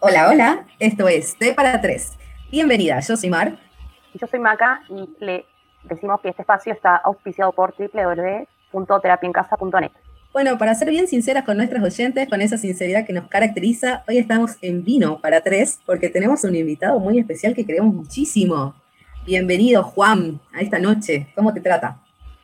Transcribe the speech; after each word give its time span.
Hola, 0.00 0.28
hola, 0.30 0.64
esto 0.78 1.08
es 1.08 1.36
T 1.36 1.54
para 1.54 1.80
Tres. 1.80 2.16
Bienvenida, 2.52 3.00
yo 3.00 3.16
soy 3.16 3.30
Mar. 3.30 3.58
Yo 4.14 4.28
soy 4.28 4.38
Maca 4.38 4.80
y 4.88 5.08
le 5.18 5.44
decimos 5.82 6.20
que 6.20 6.28
este 6.28 6.42
espacio 6.42 6.72
está 6.72 6.94
auspiciado 6.98 7.50
por 7.50 7.74
www.terapiaencasa.net. 7.76 9.90
Bueno, 10.32 10.56
para 10.56 10.76
ser 10.76 10.90
bien 10.90 11.08
sinceras 11.08 11.42
con 11.42 11.56
nuestros 11.56 11.82
oyentes, 11.82 12.28
con 12.28 12.40
esa 12.40 12.58
sinceridad 12.58 13.04
que 13.04 13.12
nos 13.12 13.26
caracteriza, 13.26 14.04
hoy 14.06 14.18
estamos 14.18 14.56
en 14.62 14.84
Vino 14.84 15.20
para 15.20 15.40
Tres 15.40 15.80
porque 15.84 16.10
tenemos 16.10 16.44
un 16.44 16.54
invitado 16.54 17.00
muy 17.00 17.18
especial 17.18 17.56
que 17.56 17.66
queremos 17.66 17.92
muchísimo. 17.92 18.76
Bienvenido, 19.26 19.82
Juan, 19.82 20.38
a 20.54 20.60
esta 20.60 20.78
noche. 20.78 21.26
¿Cómo 21.34 21.52
te 21.52 21.60
trata? 21.60 21.98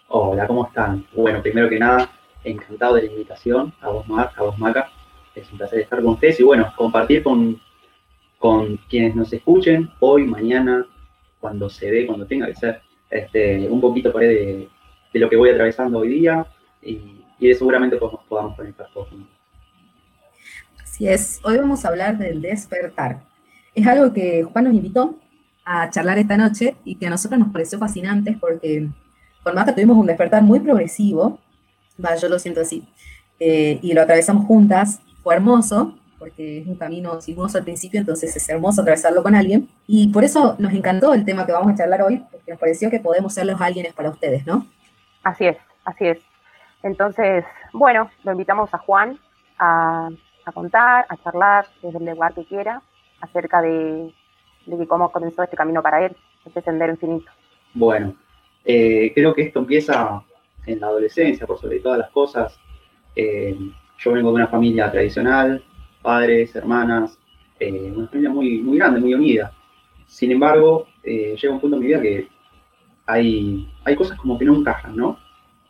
Hola, 0.08 0.48
¿cómo 0.48 0.66
están? 0.66 1.06
Bueno, 1.14 1.40
primero 1.40 1.68
que 1.68 1.78
nada, 1.78 2.10
encantado 2.42 2.96
de 2.96 3.02
la 3.02 3.12
invitación, 3.12 3.72
a 3.80 3.90
vos, 3.90 4.08
Mar, 4.08 4.32
a 4.36 4.42
vos, 4.42 4.58
Maca 4.58 4.90
es 5.34 5.50
un 5.50 5.58
placer 5.58 5.80
estar 5.80 6.02
con 6.02 6.14
ustedes 6.14 6.40
y 6.40 6.42
bueno, 6.42 6.72
compartir 6.76 7.22
con, 7.22 7.60
con 8.38 8.76
quienes 8.88 9.14
nos 9.14 9.32
escuchen 9.32 9.90
hoy, 10.00 10.24
mañana, 10.24 10.86
cuando 11.40 11.68
se 11.68 11.90
dé, 11.90 12.06
cuando 12.06 12.26
tenga 12.26 12.46
que 12.46 12.54
ser, 12.54 12.80
este, 13.10 13.68
un 13.68 13.80
poquito 13.80 14.12
por 14.12 14.22
ahí 14.22 14.28
de, 14.28 14.68
de, 15.12 15.20
lo 15.20 15.28
que 15.28 15.36
voy 15.36 15.50
atravesando 15.50 15.98
hoy 15.98 16.08
día 16.08 16.46
y, 16.82 17.24
y 17.38 17.48
de 17.48 17.54
seguramente 17.54 17.96
podamos, 17.96 18.20
podamos 18.28 18.56
conectar 18.56 18.88
todos 18.92 19.08
juntos. 19.08 19.30
Así 20.82 21.08
es, 21.08 21.40
hoy 21.44 21.58
vamos 21.58 21.84
a 21.84 21.88
hablar 21.88 22.18
del 22.18 22.40
despertar. 22.40 23.22
Es 23.74 23.86
algo 23.86 24.12
que 24.12 24.44
Juan 24.44 24.64
nos 24.64 24.74
invitó 24.74 25.18
a 25.64 25.90
charlar 25.90 26.18
esta 26.18 26.36
noche 26.36 26.76
y 26.84 26.96
que 26.96 27.06
a 27.06 27.10
nosotros 27.10 27.40
nos 27.40 27.52
pareció 27.52 27.78
fascinante 27.78 28.36
porque 28.40 28.88
con 29.42 29.54
Maca 29.54 29.74
tuvimos 29.74 29.96
un 29.96 30.06
despertar 30.06 30.42
muy 30.42 30.60
progresivo, 30.60 31.38
va, 32.02 32.16
yo 32.16 32.28
lo 32.28 32.38
siento 32.38 32.60
así, 32.60 32.86
eh, 33.40 33.78
y 33.82 33.92
lo 33.92 34.02
atravesamos 34.02 34.46
juntas 34.46 35.00
fue 35.24 35.34
hermoso, 35.34 35.94
porque 36.18 36.58
es 36.58 36.66
un 36.66 36.76
camino 36.76 37.20
sinuoso 37.20 37.58
al 37.58 37.64
principio, 37.64 37.98
entonces 37.98 38.36
es 38.36 38.48
hermoso 38.48 38.82
atravesarlo 38.82 39.22
con 39.22 39.34
alguien. 39.34 39.68
Y 39.86 40.08
por 40.08 40.22
eso 40.22 40.54
nos 40.58 40.72
encantó 40.74 41.14
el 41.14 41.24
tema 41.24 41.46
que 41.46 41.52
vamos 41.52 41.72
a 41.72 41.76
charlar 41.76 42.02
hoy, 42.02 42.22
porque 42.30 42.52
nos 42.52 42.60
pareció 42.60 42.90
que 42.90 43.00
podemos 43.00 43.32
ser 43.32 43.46
los 43.46 43.60
alguienes 43.60 43.94
para 43.94 44.10
ustedes, 44.10 44.46
¿no? 44.46 44.66
Así 45.22 45.46
es, 45.46 45.56
así 45.84 46.06
es. 46.06 46.18
Entonces, 46.82 47.44
bueno, 47.72 48.10
lo 48.22 48.32
invitamos 48.32 48.72
a 48.74 48.78
Juan 48.78 49.18
a, 49.58 50.10
contar, 50.52 51.06
a 51.08 51.16
charlar 51.16 51.66
desde 51.82 51.98
el 51.98 52.04
lugar 52.04 52.34
que 52.34 52.44
quiera 52.44 52.82
acerca 53.22 53.62
de, 53.62 54.12
de 54.66 54.86
cómo 54.86 55.10
comenzó 55.10 55.42
este 55.42 55.56
camino 55.56 55.82
para 55.82 56.04
él, 56.04 56.14
este 56.44 56.60
sendero 56.60 56.92
infinito. 56.92 57.32
Bueno, 57.72 58.14
eh, 58.62 59.10
creo 59.14 59.34
que 59.34 59.42
esto 59.42 59.60
empieza 59.60 60.22
en 60.66 60.80
la 60.80 60.88
adolescencia, 60.88 61.46
por 61.46 61.58
sobre 61.58 61.80
todas 61.80 61.98
las 61.98 62.10
cosas. 62.10 62.58
Eh, 63.16 63.56
yo 64.04 64.12
vengo 64.12 64.30
de 64.30 64.34
una 64.34 64.48
familia 64.48 64.90
tradicional, 64.90 65.64
padres, 66.02 66.54
hermanas, 66.54 67.18
eh, 67.58 67.92
una 67.94 68.08
familia 68.08 68.30
muy, 68.30 68.58
muy 68.58 68.76
grande, 68.78 69.00
muy 69.00 69.14
unida. 69.14 69.52
Sin 70.06 70.30
embargo, 70.30 70.86
eh, 71.02 71.34
llega 71.40 71.54
un 71.54 71.60
punto 71.60 71.76
en 71.76 71.80
mi 71.80 71.88
vida 71.88 72.02
que 72.02 72.28
hay, 73.06 73.68
hay 73.84 73.96
cosas 73.96 74.18
como 74.18 74.38
que 74.38 74.44
no 74.44 74.56
encajan, 74.56 74.94
¿no? 74.94 75.18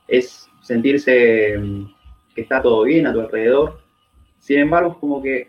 Es 0.09 0.51
sentirse 0.61 1.57
mm, 1.59 1.85
que 2.35 2.41
está 2.41 2.61
todo 2.61 2.83
bien 2.83 3.07
a 3.07 3.13
tu 3.13 3.21
alrededor. 3.21 3.81
Sin 4.39 4.59
embargo, 4.59 4.93
es 4.93 4.97
como 4.99 5.23
que 5.23 5.49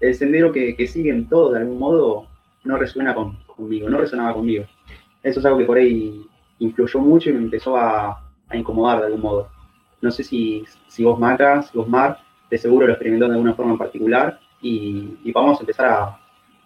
el 0.00 0.14
sendero 0.14 0.52
que, 0.52 0.76
que 0.76 0.86
siguen 0.86 1.28
todos 1.28 1.54
de 1.54 1.60
algún 1.60 1.78
modo 1.78 2.26
no 2.64 2.76
resuena 2.76 3.14
conmigo, 3.14 3.88
no 3.88 3.98
resonaba 3.98 4.34
conmigo. 4.34 4.64
Eso 5.22 5.40
es 5.40 5.46
algo 5.46 5.58
que 5.58 5.64
por 5.64 5.78
ahí 5.78 6.22
influyó 6.58 7.00
mucho 7.00 7.30
y 7.30 7.32
me 7.32 7.40
empezó 7.40 7.76
a 7.76 8.22
incomodar 8.52 9.00
de 9.00 9.06
algún 9.06 9.22
modo. 9.22 9.57
No 10.00 10.10
sé 10.10 10.24
si, 10.24 10.64
si 10.86 11.04
vos 11.04 11.18
Macas, 11.18 11.72
vos 11.72 11.88
Mar, 11.88 12.18
de 12.50 12.58
seguro 12.58 12.86
lo 12.86 12.92
experimentó 12.92 13.26
de 13.26 13.32
alguna 13.32 13.54
forma 13.54 13.72
en 13.72 13.78
particular 13.78 14.40
y, 14.60 15.32
vamos 15.32 15.58
a 15.58 15.60
empezar 15.60 15.86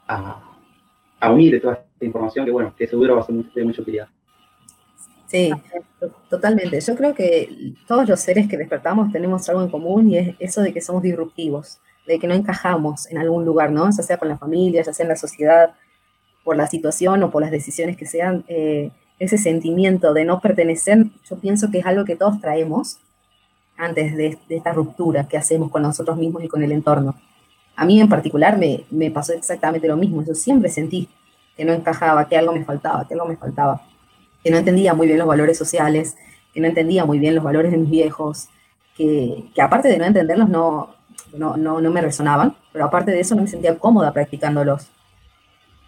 a, 0.07 0.43
a, 1.21 1.33
unir 1.33 1.61
toda 1.61 1.75
esta 1.75 2.05
información 2.05 2.45
que, 2.45 2.53
bueno, 2.53 2.75
que 2.77 2.87
seguro 2.87 3.15
va 3.17 3.23
a 3.23 3.25
ser 3.25 3.35
de 3.35 3.65
mucha 3.65 3.83
utilidad. 3.83 4.09
Sí, 5.27 5.51
totalmente. 6.29 6.79
Yo 6.81 6.95
creo 6.95 7.15
que 7.15 7.75
todos 7.87 8.07
los 8.09 8.21
seres 8.21 8.49
que 8.49 8.59
despertamos 8.59 9.11
tenemos 9.13 9.49
algo 9.49 9.63
en 9.63 9.71
común 9.71 10.11
y 10.11 10.19
es 10.19 10.35
eso 10.39 10.61
de 10.61 10.75
que 10.75 10.83
somos 10.83 11.03
disruptivos, 11.03 11.81
de 12.07 12.19
que 12.19 12.27
no 12.27 12.35
encajamos 12.35 13.11
en 13.11 13.17
algún 13.17 13.45
lugar, 13.45 13.71
¿no? 13.73 13.87
Ya 13.91 14.03
sea 14.03 14.19
con 14.19 14.29
la 14.29 14.37
familia, 14.37 14.83
ya 14.83 14.93
sea 14.93 15.05
en 15.05 15.09
la 15.09 15.17
sociedad, 15.17 15.75
por 16.45 16.57
la 16.57 16.67
situación 16.67 17.23
o 17.23 17.31
por 17.31 17.41
las 17.41 17.51
decisiones 17.51 17.97
que 17.97 18.07
sean. 18.07 18.45
Eh, 18.49 18.91
ese 19.19 19.39
sentimiento 19.39 20.13
de 20.15 20.25
no 20.25 20.41
pertenecer, 20.41 21.07
yo 21.31 21.39
pienso 21.39 21.71
que 21.71 21.79
es 21.79 21.87
algo 21.87 22.05
que 22.05 22.17
todos 22.17 22.41
traemos 22.41 22.99
antes 23.77 24.17
de, 24.17 24.39
esta 24.49 24.73
ruptura 24.73 25.27
que 25.29 25.37
hacemos 25.37 25.71
con 25.71 25.83
nosotros 25.83 26.17
mismos 26.17 26.45
y 26.45 26.49
con 26.49 26.63
el 26.63 26.73
entorno. 26.73 27.15
A 27.77 27.85
mí 27.85 28.01
en 28.01 28.09
particular 28.09 28.59
me, 28.59 29.11
pasó 29.11 29.33
exactamente 29.33 29.89
lo 29.89 29.97
mismo. 29.97 30.25
Yo 30.25 30.35
siempre 30.35 30.71
sentí 30.71 31.09
que 31.57 31.65
no 31.65 31.73
encajaba, 31.73 32.29
que 32.29 32.37
algo 32.37 32.53
me 32.53 32.65
faltaba, 32.65 33.07
que 33.07 33.15
algo 33.15 33.27
me 33.27 33.37
faltaba, 33.37 33.83
que 34.43 34.51
no 34.51 34.59
entendía 34.59 34.95
muy 34.95 35.07
bien 35.07 35.19
los 35.19 35.29
valores 35.29 35.59
sociales, 35.59 36.17
que 36.53 36.61
no 36.61 36.67
entendía 36.67 37.05
muy 37.05 37.19
bien 37.19 37.35
los 37.35 37.45
valores 37.45 37.73
de 37.73 37.79
mis 37.79 37.91
viejos, 37.91 38.49
que, 38.97 39.45
que 39.55 39.63
aparte 39.63 39.89
de 39.89 39.99
no 39.99 40.05
entenderlos 40.05 40.49
no, 40.49 40.95
no, 41.35 41.57
no, 41.57 41.81
no, 41.81 41.91
me 41.91 42.01
resonaban, 42.01 42.55
pero 42.73 42.85
aparte 42.85 43.11
de 43.11 43.21
eso 43.21 43.35
no 43.35 43.43
me 43.43 43.49
sentía 43.49 43.79
cómoda 43.79 44.13
practicándolos. 44.13 44.89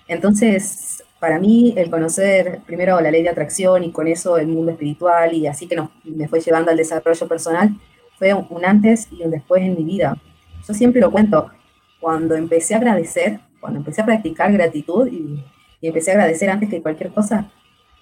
Entonces, 0.06 1.03
para 1.24 1.38
mí, 1.38 1.72
el 1.74 1.88
conocer 1.88 2.60
primero 2.66 3.00
la 3.00 3.10
ley 3.10 3.22
de 3.22 3.30
atracción 3.30 3.82
y 3.82 3.90
con 3.92 4.06
eso 4.06 4.36
el 4.36 4.46
mundo 4.46 4.72
espiritual 4.72 5.32
y 5.32 5.46
así 5.46 5.66
que 5.66 5.82
me 6.04 6.28
fue 6.28 6.38
llevando 6.38 6.70
al 6.70 6.76
desarrollo 6.76 7.26
personal, 7.26 7.70
fue 8.18 8.34
un, 8.34 8.62
antes 8.62 9.08
y 9.10 9.22
un 9.22 9.30
después 9.30 9.62
en 9.62 9.74
mi 9.74 9.84
vida. 9.84 10.18
Yo 10.68 10.74
siempre 10.74 11.00
lo 11.00 11.10
cuento, 11.10 11.50
cuando 11.98 12.34
empecé 12.34 12.74
a 12.74 12.76
agradecer, 12.76 13.40
cuando 13.58 13.78
empecé 13.78 14.02
a 14.02 14.04
practicar 14.04 14.52
gratitud 14.52 15.08
y, 15.10 15.42
empecé 15.80 16.10
a 16.10 16.14
agradecer 16.14 16.50
antes 16.50 16.68
que 16.68 16.82
cualquier 16.82 17.10
cosa, 17.10 17.50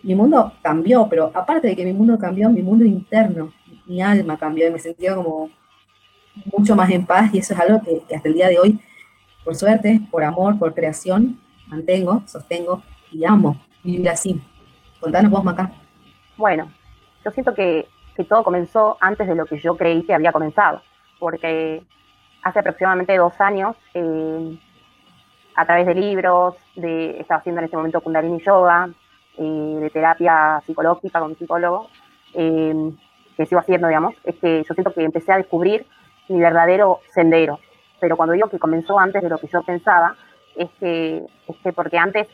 mi 0.03 0.17
mundo 0.17 0.53
cambió, 0.61 1.07
pero 1.09 1.31
aparte 1.33 1.69
de 1.69 1.77
que 1.77 1.85
mi 1.85 1.93
mundo 1.93 2.19
cambió, 2.19 2.51
mi 2.51 2.63
mundo 2.63 2.85
interno, 2.85 3.53
mi 3.87 4.03
alma 4.03 4.37
cambió 4.37 4.67
y 4.67 4.73
me 4.73 4.81
sentía 4.81 5.15
como 5.15 5.49
mucho 6.47 6.75
más 6.75 6.91
en 6.91 7.07
paz 7.07 7.33
y 7.33 7.39
eso 7.39 7.55
es 7.55 7.61
algo 7.61 7.81
que, 7.85 8.03
que 8.09 8.17
hasta 8.17 8.29
el 8.29 8.35
día 8.35 8.49
de 8.49 8.59
hoy, 8.59 8.81
por 9.45 9.55
suerte, 9.55 10.01
por 10.11 10.25
amor, 10.25 10.59
por 10.59 10.75
creación, 10.75 11.39
mantengo, 11.69 12.25
sostengo 12.27 12.83
y 13.13 13.25
amo 13.25 13.57
vivir 13.83 14.09
así. 14.09 14.41
Contanos 15.01 15.31
vos, 15.31 15.45
Maca. 15.45 15.71
Bueno, 16.37 16.71
yo 17.25 17.31
siento 17.31 17.55
que, 17.55 17.89
que 18.17 18.25
todo 18.25 18.45
comenzó 18.45 18.97
antes 19.01 19.27
de 19.27 19.35
lo 19.35 19.47
que 19.47 19.59
yo 19.59 19.77
creí 19.77 20.03
que 20.05 20.15
había 20.15 20.33
comenzado, 20.33 20.83
porque 21.19 21.83
hace 22.43 22.59
aproximadamente 22.59 23.17
dos 23.17 23.41
años, 23.41 23.77
eh, 23.95 24.59
a 25.55 25.65
través 25.65 25.87
de 25.87 25.95
libros, 25.95 26.57
de, 26.77 27.21
estaba 27.21 27.41
haciendo 27.41 27.61
en 27.61 27.67
ese 27.67 27.77
momento 27.77 28.01
Kundalini 28.01 28.41
Yoga, 28.41 28.89
eh, 29.39 29.79
de 29.81 29.91
terapia 29.91 30.63
psicológica 30.67 31.21
con 31.21 31.31
un 31.31 31.37
psicólogo, 31.37 31.89
eh, 32.35 32.93
que 33.37 33.47
sigo 33.47 33.61
haciendo, 33.61 33.89
digamos, 33.89 34.15
es 34.25 34.37
que 34.37 34.63
yo 34.67 34.75
siento 34.75 34.93
que 34.93 35.05
empecé 35.05 35.33
a 35.33 35.39
descubrir 35.39 35.87
mi 36.29 36.39
verdadero 36.39 37.01
sendero. 37.15 37.59
Pero 38.01 38.17
cuando 38.17 38.35
digo 38.35 38.49
que 38.49 38.59
comenzó 38.59 38.99
antes 38.99 39.23
de 39.23 39.29
lo 39.29 39.39
que 39.39 39.47
yo 39.47 39.63
pensaba, 39.63 40.17
es 40.57 40.71
que, 40.81 41.25
es 41.49 41.57
que 41.63 41.73
porque 41.73 41.99
antes 41.99 42.29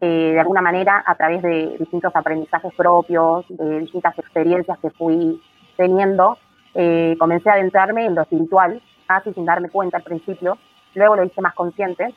eh, 0.00 0.32
de 0.32 0.40
alguna 0.40 0.62
manera 0.62 1.02
a 1.06 1.14
través 1.14 1.42
de 1.42 1.76
distintos 1.78 2.14
aprendizajes 2.16 2.72
propios, 2.74 3.44
de 3.48 3.80
distintas 3.80 4.18
experiencias 4.18 4.78
que 4.78 4.90
fui 4.90 5.42
teniendo, 5.76 6.38
eh, 6.74 7.16
comencé 7.18 7.50
a 7.50 7.54
adentrarme 7.54 8.06
en 8.06 8.14
lo 8.14 8.22
espiritual, 8.22 8.80
casi 9.06 9.32
sin 9.34 9.44
darme 9.44 9.68
cuenta 9.68 9.98
al 9.98 10.02
principio, 10.02 10.56
luego 10.94 11.16
lo 11.16 11.24
hice 11.24 11.42
más 11.42 11.54
consciente, 11.54 12.14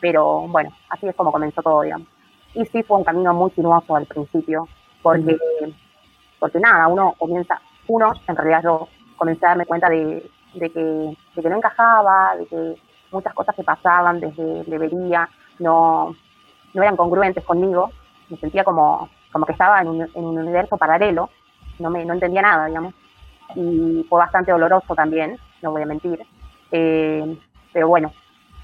pero 0.00 0.46
bueno, 0.48 0.70
así 0.90 1.08
es 1.08 1.16
como 1.16 1.32
comenzó 1.32 1.60
todo, 1.62 1.82
digamos. 1.82 2.06
Y 2.54 2.64
sí 2.66 2.82
fue 2.82 2.98
un 2.98 3.04
camino 3.04 3.34
muy 3.34 3.50
sinuoso 3.50 3.96
al 3.96 4.06
principio, 4.06 4.68
porque, 5.02 5.36
porque 6.38 6.60
nada, 6.60 6.86
uno 6.86 7.14
comienza, 7.18 7.60
uno, 7.88 8.12
en 8.26 8.36
realidad 8.36 8.62
yo 8.62 8.88
comencé 9.16 9.44
a 9.44 9.50
darme 9.50 9.66
cuenta 9.66 9.88
de, 9.88 10.30
de, 10.54 10.70
que, 10.70 10.80
de 10.80 11.42
que 11.42 11.48
no 11.48 11.56
encajaba, 11.56 12.36
de 12.36 12.46
que 12.46 12.74
muchas 13.10 13.34
cosas 13.34 13.56
que 13.56 13.64
pasaban 13.64 14.20
desde 14.20 14.64
debería, 14.64 15.28
no, 15.58 16.14
no 16.74 16.82
eran 16.82 16.96
congruentes 16.96 17.44
conmigo, 17.44 17.90
me 18.28 18.36
sentía 18.38 18.64
como, 18.64 19.08
como 19.32 19.46
que 19.46 19.52
estaba 19.52 19.80
en 19.80 19.88
un, 19.88 20.10
universo 20.14 20.76
paralelo, 20.76 21.30
no, 21.78 21.90
me, 21.90 22.04
no 22.04 22.14
entendía 22.14 22.42
nada, 22.42 22.66
digamos, 22.66 22.94
y 23.54 24.04
fue 24.08 24.18
bastante 24.18 24.52
doloroso 24.52 24.94
también, 24.94 25.38
no 25.62 25.72
voy 25.72 25.82
a 25.82 25.86
mentir, 25.86 26.20
eh, 26.70 27.38
pero 27.72 27.88
bueno, 27.88 28.12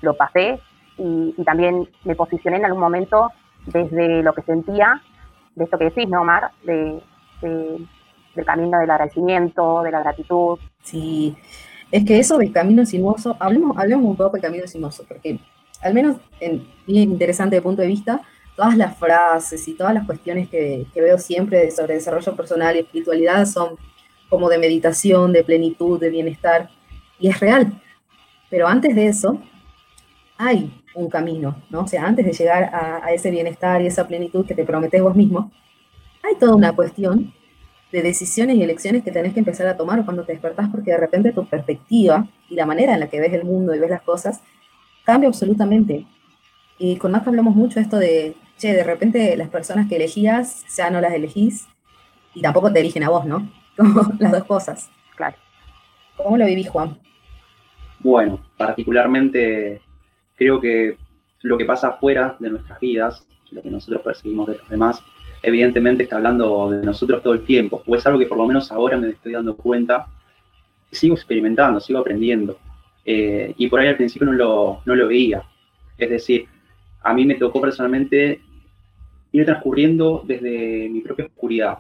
lo 0.03 0.15
pasé 0.17 0.61
y, 0.99 1.35
también 1.45 1.89
me 2.05 2.15
posicioné 2.15 2.59
en 2.59 2.67
algún 2.67 2.81
momento 2.81 3.31
desde 3.67 4.23
lo 4.23 4.33
que 4.33 4.43
sentía, 4.43 5.01
de 5.55 5.65
esto 5.65 5.79
que 5.79 5.85
decís, 5.85 6.09
¿no, 6.09 6.23
Omar? 6.23 6.51
De, 6.65 7.03
del 7.41 8.45
camino 8.45 8.79
del 8.79 8.91
agradecimiento, 8.91 9.83
de 9.83 9.91
la 9.91 10.01
gratitud. 10.01 10.59
Sí, 10.83 11.37
es 11.91 12.05
que 12.05 12.19
eso 12.19 12.39
del 12.39 12.53
camino 12.53 12.85
sinuoso, 12.85 13.37
hablemos, 13.39 13.77
hablemos 13.79 14.07
un 14.07 14.17
poco 14.17 14.33
del 14.33 14.43
camino 14.43 14.67
sinuoso, 14.67 15.05
porque 15.07 15.39
al 15.85 15.95
menos 15.95 16.17
en 16.41 16.67
bien 16.87 17.13
interesante 17.13 17.61
punto 17.63 17.83
de 17.83 17.89
vista, 17.89 18.23
todas 18.57 18.77
las 18.77 18.97
frases 18.99 19.69
y 19.69 19.75
todas 19.75 19.95
las 19.95 20.07
cuestiones 20.07 20.49
que, 20.49 20.87
veo 20.95 21.19
siempre 21.19 21.71
sobre 21.71 21.95
desarrollo 21.95 22.35
personal 22.35 22.75
y 22.75 22.81
espiritualidad 22.81 23.45
son 23.47 23.77
como 24.31 24.49
de 24.49 24.59
meditación, 24.59 25.33
de 25.33 25.45
plenitud, 25.45 26.01
de 26.01 26.09
bienestar, 26.09 26.71
y 27.19 27.29
es 27.29 27.39
real. 27.39 27.81
Pero 28.49 28.67
antes 28.67 28.95
de 28.97 29.09
eso, 29.09 29.39
hay 30.39 30.83
un 30.95 31.11
camino, 31.11 31.63
¿no? 31.71 31.83
O 31.83 31.87
sea, 31.87 32.07
antes 32.07 32.25
de 32.25 32.33
llegar 32.33 32.71
a, 32.75 33.13
ese 33.13 33.31
bienestar 33.31 33.83
y 33.83 33.87
esa 33.87 34.09
plenitud 34.09 34.47
que 34.47 34.55
te 34.55 34.65
prometes 34.65 35.03
vos 35.03 35.15
mismo, 35.15 35.53
hay 36.23 36.37
toda 36.37 36.55
una 36.55 36.75
cuestión 36.75 37.35
de 37.93 38.03
decisiones 38.03 38.57
y 38.57 38.63
elecciones 38.63 39.05
que 39.05 39.13
tenés 39.13 39.35
que 39.35 39.41
empezar 39.41 39.67
a 39.67 39.77
tomar 39.77 40.05
cuando 40.05 40.25
te 40.25 40.33
despertás, 40.33 40.69
porque 40.71 40.93
de 40.93 40.97
repente 40.97 41.33
tu 41.33 41.47
perspectiva 41.47 42.27
y 42.49 42.55
la 42.55 42.67
manera 42.67 42.95
en 42.95 43.01
la 43.01 43.09
que 43.09 43.21
ves 43.21 43.33
el 43.35 43.45
mundo 43.45 43.75
y 43.75 43.79
ves 43.79 43.91
las 43.91 44.03
cosas 44.03 44.41
cambia 45.05 45.29
absolutamente. 45.29 46.07
Y 46.79 46.97
con 46.97 47.13
más 47.13 47.27
hablamos 47.27 47.55
mucho 47.55 47.79
esto 47.79 47.99
de, 47.99 48.35
che, 48.59 48.73
de 48.73 48.85
repente 48.85 49.37
las 49.37 49.49
personas 49.49 49.89
que 49.89 49.97
elegías 49.97 50.65
ya 50.77 50.91
no 50.91 51.01
las 51.01 51.13
elegís 51.15 51.67
y 52.35 52.43
tampoco 52.43 52.73
te 52.73 52.81
eligen 52.81 53.05
a 53.05 53.11
vos, 53.11 53.25
¿no? 53.25 53.49
Como 53.77 54.03
las 54.19 54.33
dos 54.33 54.45
cosas. 54.45 54.91
Claro. 55.17 55.37
¿Cómo 56.17 56.37
lo 56.37 56.47
vivís, 56.47 56.69
Juan? 56.69 56.99
Bueno, 58.01 58.41
particularmente 58.57 59.81
creo 60.37 60.61
que 60.61 60.97
lo 61.43 61.57
que 61.59 61.65
pasa 61.65 61.93
fuera 61.93 62.37
de 62.39 62.51
nuestras 62.51 62.81
vidas, 62.81 63.27
lo 63.51 63.63
que 63.63 63.71
nosotros 63.71 64.03
percibimos 64.03 64.47
de 64.49 64.59
los 64.59 64.69
demás, 64.69 65.03
evidentemente 65.43 66.03
está 66.03 66.17
hablando 66.17 66.71
de 66.71 66.85
nosotros 66.85 67.23
todo 67.23 67.35
el 67.35 67.45
tiempo, 67.45 67.83
o 67.87 67.95
es 67.95 68.07
algo 68.07 68.19
que 68.19 68.27
por 68.27 68.39
lo 68.39 68.47
menos 68.47 68.73
ahora 68.73 68.97
me 68.97 69.11
estoy 69.11 69.33
dando 69.33 69.57
cuenta, 69.57 70.07
sigo 70.91 71.15
experimentando, 71.15 71.81
sigo 71.81 71.99
aprendiendo, 71.99 72.59
eh, 73.05 73.55
y 73.57 73.69
por 73.69 73.81
ahí 73.81 73.89
al 73.89 73.97
principio 73.97 74.27
no 74.27 74.33
lo, 74.33 74.81
no 74.85 74.95
lo 74.95 75.09
veía. 75.09 75.43
Es 75.99 76.11
decir, 76.11 76.47
a 77.03 77.13
mí 77.15 77.25
me 77.25 77.35
tocó 77.35 77.61
personalmente 77.61 78.41
ir 79.33 79.45
transcurriendo 79.45 80.23
desde 80.25 80.89
mi 80.89 81.01
propia 81.01 81.27
oscuridad. 81.27 81.79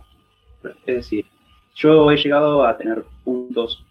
Es 0.86 0.96
decir, 0.96 1.26
yo 1.74 2.10
he 2.10 2.16
llegado 2.16 2.64
a 2.64 2.76
tener 2.76 3.04
puntos 3.24 3.84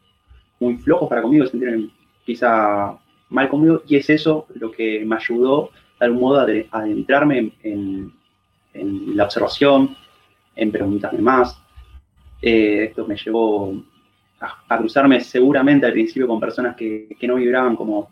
muy 0.59 0.77
flojos 0.77 1.09
para 1.09 1.21
conmigo, 1.21 1.45
sentirme 1.45 1.89
quizá 2.25 2.97
mal 3.29 3.49
conmigo, 3.49 3.81
y 3.87 3.95
es 3.95 4.09
eso 4.09 4.47
lo 4.55 4.71
que 4.71 5.03
me 5.05 5.15
ayudó 5.15 5.71
de 5.99 6.05
algún 6.05 6.21
modo 6.21 6.39
a 6.39 6.79
adentrarme 6.79 7.51
en, 7.63 8.13
la 9.15 9.25
observación, 9.25 9.95
en 10.55 10.71
preguntarme 10.71 11.21
más. 11.21 11.59
Eh, 12.41 12.85
esto 12.89 13.05
me 13.05 13.15
llevó 13.15 13.73
a, 14.43 14.77
cruzarme 14.77 15.21
seguramente 15.21 15.85
al 15.85 15.93
principio 15.93 16.27
con 16.27 16.39
personas 16.39 16.75
que, 16.75 17.15
no 17.21 17.35
vibraban 17.35 17.75
como, 17.75 18.11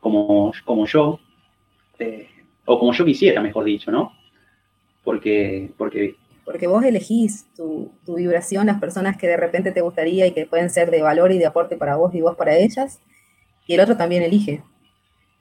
como, 0.00 0.52
como 0.64 0.86
yo, 0.86 1.20
eh, 1.98 2.28
o 2.64 2.78
como 2.78 2.92
yo 2.92 3.04
quisiera, 3.04 3.40
mejor 3.40 3.64
dicho, 3.64 3.90
¿no? 3.90 4.12
Porque, 5.02 5.70
porque 5.76 6.16
porque 6.44 6.66
vos 6.66 6.84
elegís 6.84 7.46
tu, 7.56 7.90
tu, 8.04 8.16
vibración, 8.16 8.66
las 8.66 8.78
personas 8.78 9.16
que 9.16 9.26
de 9.26 9.38
repente 9.38 9.72
te 9.72 9.80
gustaría 9.80 10.26
y 10.26 10.32
que 10.32 10.44
pueden 10.44 10.68
ser 10.68 10.90
de 10.90 11.00
valor 11.00 11.32
y 11.32 11.38
de 11.38 11.46
aporte 11.46 11.76
para 11.76 11.96
vos 11.96 12.14
y 12.14 12.20
vos 12.20 12.36
para 12.36 12.54
ellas, 12.54 13.00
y 13.66 13.74
el 13.74 13.80
otro 13.80 13.96
también 13.96 14.22
elige. 14.22 14.62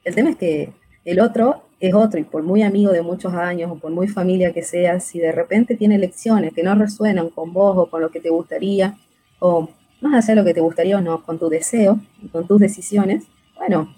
El 0.06 0.15
tema 0.15 0.30
es 0.30 0.38
que 0.38 0.69
el 1.04 1.19
otro 1.19 1.63
es 1.81 1.94
otro 1.94 2.21
y 2.21 2.24
por 2.24 2.44
muy 2.44 2.63
amigo 2.63 2.94
de 2.94 3.01
muchos 3.01 3.33
años 3.33 3.69
o 3.69 3.75
por 3.75 3.92
muy 3.92 4.07
familia 4.07 4.54
que 4.54 4.63
seas, 4.63 5.04
si 5.04 5.19
de 5.19 5.33
repente 5.33 5.75
tiene 5.75 5.95
elecciones 5.95 6.54
que 6.54 6.63
no 6.63 6.74
resuenan 6.75 7.30
con 7.30 7.51
vos 7.51 7.75
o 7.77 7.89
con 7.89 8.01
lo 8.01 8.10
que 8.10 8.21
te 8.21 8.30
gustaría, 8.30 8.95
o 9.39 9.69
más 10.04 10.14
allá 10.14 10.36
de 10.36 10.42
lo 10.42 10.46
que 10.46 10.54
te 10.54 10.62
gustaría 10.62 10.98
o 10.98 11.02
no, 11.02 11.24
con 11.24 11.40
tu 11.40 11.50
deseo 11.50 12.00
y 12.22 12.28
con 12.28 12.48
tus 12.48 12.60
decisiones, 12.60 13.26
bueno, 13.56 13.94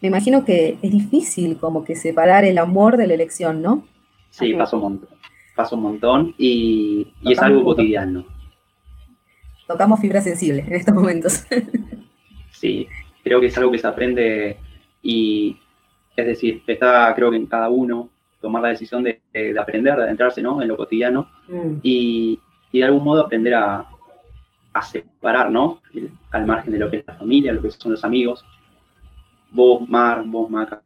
me 0.00 0.08
imagino 0.08 0.44
que 0.44 0.78
es 0.82 0.90
difícil 0.90 1.58
como 1.58 1.84
que 1.84 1.96
separar 1.96 2.44
el 2.44 2.58
amor 2.58 2.96
de 2.96 3.06
la 3.06 3.14
elección, 3.14 3.62
¿no? 3.62 3.84
Sí, 4.30 4.54
pasa 4.54 4.76
un 4.76 4.82
montón, 4.82 5.08
pasa 5.56 5.76
un 5.76 5.82
montón 5.82 6.34
y, 6.38 7.12
y 7.22 7.32
es 7.32 7.38
algo 7.40 7.64
cotidiano. 7.64 8.24
Tocamos 9.66 10.00
fibra 10.00 10.20
sensible 10.20 10.64
en 10.66 10.74
estos 10.74 10.94
momentos. 10.94 11.46
Sí, 12.50 12.88
creo 13.22 13.40
que 13.40 13.46
es 13.46 13.56
algo 13.56 13.70
que 13.70 13.78
se 13.78 13.86
aprende 13.86 14.56
y, 15.00 15.56
es 16.16 16.26
decir, 16.26 16.60
está 16.66 17.12
creo 17.14 17.30
que 17.30 17.36
en 17.36 17.46
cada 17.46 17.68
uno 17.68 18.10
tomar 18.40 18.62
la 18.62 18.70
decisión 18.70 19.04
de, 19.04 19.20
aprender, 19.58 19.96
de 19.96 20.02
adentrarse 20.02 20.42
¿no? 20.42 20.60
en 20.60 20.68
lo 20.68 20.76
cotidiano 20.76 21.28
mm. 21.48 21.78
y, 21.82 22.40
de 22.72 22.84
algún 22.84 23.04
modo 23.04 23.22
aprender 23.22 23.54
a, 23.54 23.86
separar, 24.82 25.50
¿no? 25.50 25.80
al 26.30 26.46
margen 26.46 26.72
de 26.72 26.78
lo 26.78 26.90
que 26.90 26.98
es 26.98 27.06
la 27.06 27.14
familia, 27.14 27.52
lo 27.52 27.62
que 27.62 27.70
son 27.70 27.92
los 27.92 28.04
amigos. 28.04 28.44
Vos, 29.50 29.88
Mar, 29.88 30.22
vos, 30.26 30.50
Maca, 30.50 30.82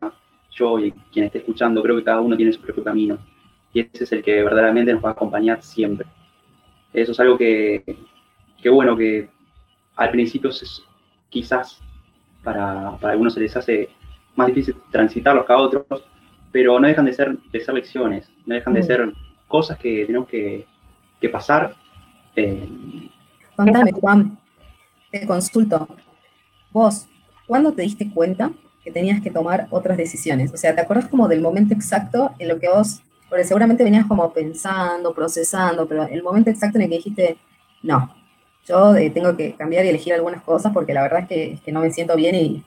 yo 0.51 0.79
y 0.79 0.93
quien 1.13 1.27
esté 1.27 1.39
escuchando, 1.39 1.83
creo 1.83 1.97
que 1.97 2.05
cada 2.05 2.21
uno 2.21 2.37
tiene 2.37 2.53
su 2.53 2.61
propio 2.61 2.85
camino. 2.85 3.19
Y 3.73 3.81
ese 3.81 4.05
es 4.05 4.13
el 4.13 4.23
que 4.23 4.43
verdaderamente 4.43 4.93
nos 4.93 5.05
va 5.05 5.11
a 5.11 5.13
acompañar 5.13 5.63
siempre. 5.63 6.07
Eso 6.93 7.13
es 7.13 7.21
algo 7.21 7.39
que, 7.39 7.97
que 8.63 8.69
bueno, 8.69 8.97
que 8.97 9.29
al 9.97 10.11
principio 10.11 10.53
se, 10.53 10.67
quizás 11.29 11.81
para, 12.45 12.97
algunos 13.03 13.35
se 13.35 13.41
les 13.41 13.57
hace 13.57 13.89
más 14.37 14.49
difícil 14.49 14.77
transitarlos 14.91 15.47
que 15.47 15.53
a 15.53 15.57
otros, 15.57 15.85
pero 16.51 16.79
no 16.79 16.87
dejan 16.87 17.07
de 17.07 17.13
ser, 17.13 17.39
de 17.39 17.61
ser 17.61 17.75
lecciones, 17.75 18.31
no 18.47 18.55
dejan 18.55 18.75
de 18.75 18.81
mm. 18.81 18.85
ser 18.85 19.13
cosas 19.49 19.79
que 19.79 20.05
tenemos 20.07 20.29
que, 20.29 20.67
pasar. 21.31 21.75
Eh, 22.35 22.69
Contame, 23.65 23.93
Juan, 23.93 24.39
te 25.11 25.27
consulto. 25.27 25.89
Vos, 26.71 27.07
¿cuándo 27.47 27.73
te 27.73 27.83
diste 27.83 28.11
cuenta 28.11 28.51
que 28.83 28.91
tenías 28.91 29.21
que 29.21 29.31
tomar 29.31 29.69
otras 29.71 29.97
decisiones? 29.97 30.53
O 30.53 30.57
sea, 30.57 30.75
¿te 30.75 30.81
acuerdas 30.81 31.09
como 31.09 31.29
del 31.29 31.41
momento 31.41 31.75
exacto 31.75 32.33
en 32.39 32.49
lo 32.49 32.59
que 32.59 32.69
vos, 32.69 33.03
porque 33.29 33.45
seguramente 33.45 33.85
venías 33.85 34.07
como 34.07 34.33
pensando, 34.33 35.15
procesando, 35.15 35.87
pero 35.87 36.05
el 36.05 36.23
momento 36.23 36.51
exacto 36.51 36.79
en 36.79 36.83
el 36.83 36.91
que 36.91 36.97
dijiste, 36.97 37.37
no, 37.83 38.13
yo 38.67 38.95
eh, 38.95 39.11
tengo 39.11 39.37
que 39.37 39.55
cambiar 39.55 39.85
y 39.85 39.89
elegir 39.89 40.15
algunas 40.15 40.43
cosas 40.43 40.73
porque 40.73 40.95
la 40.95 41.03
verdad 41.03 41.27
es 41.29 41.61
que, 41.61 41.73
no 41.73 41.81
me 41.81 41.91
siento 41.91 42.17
bien 42.17 42.35
y, 42.35 42.63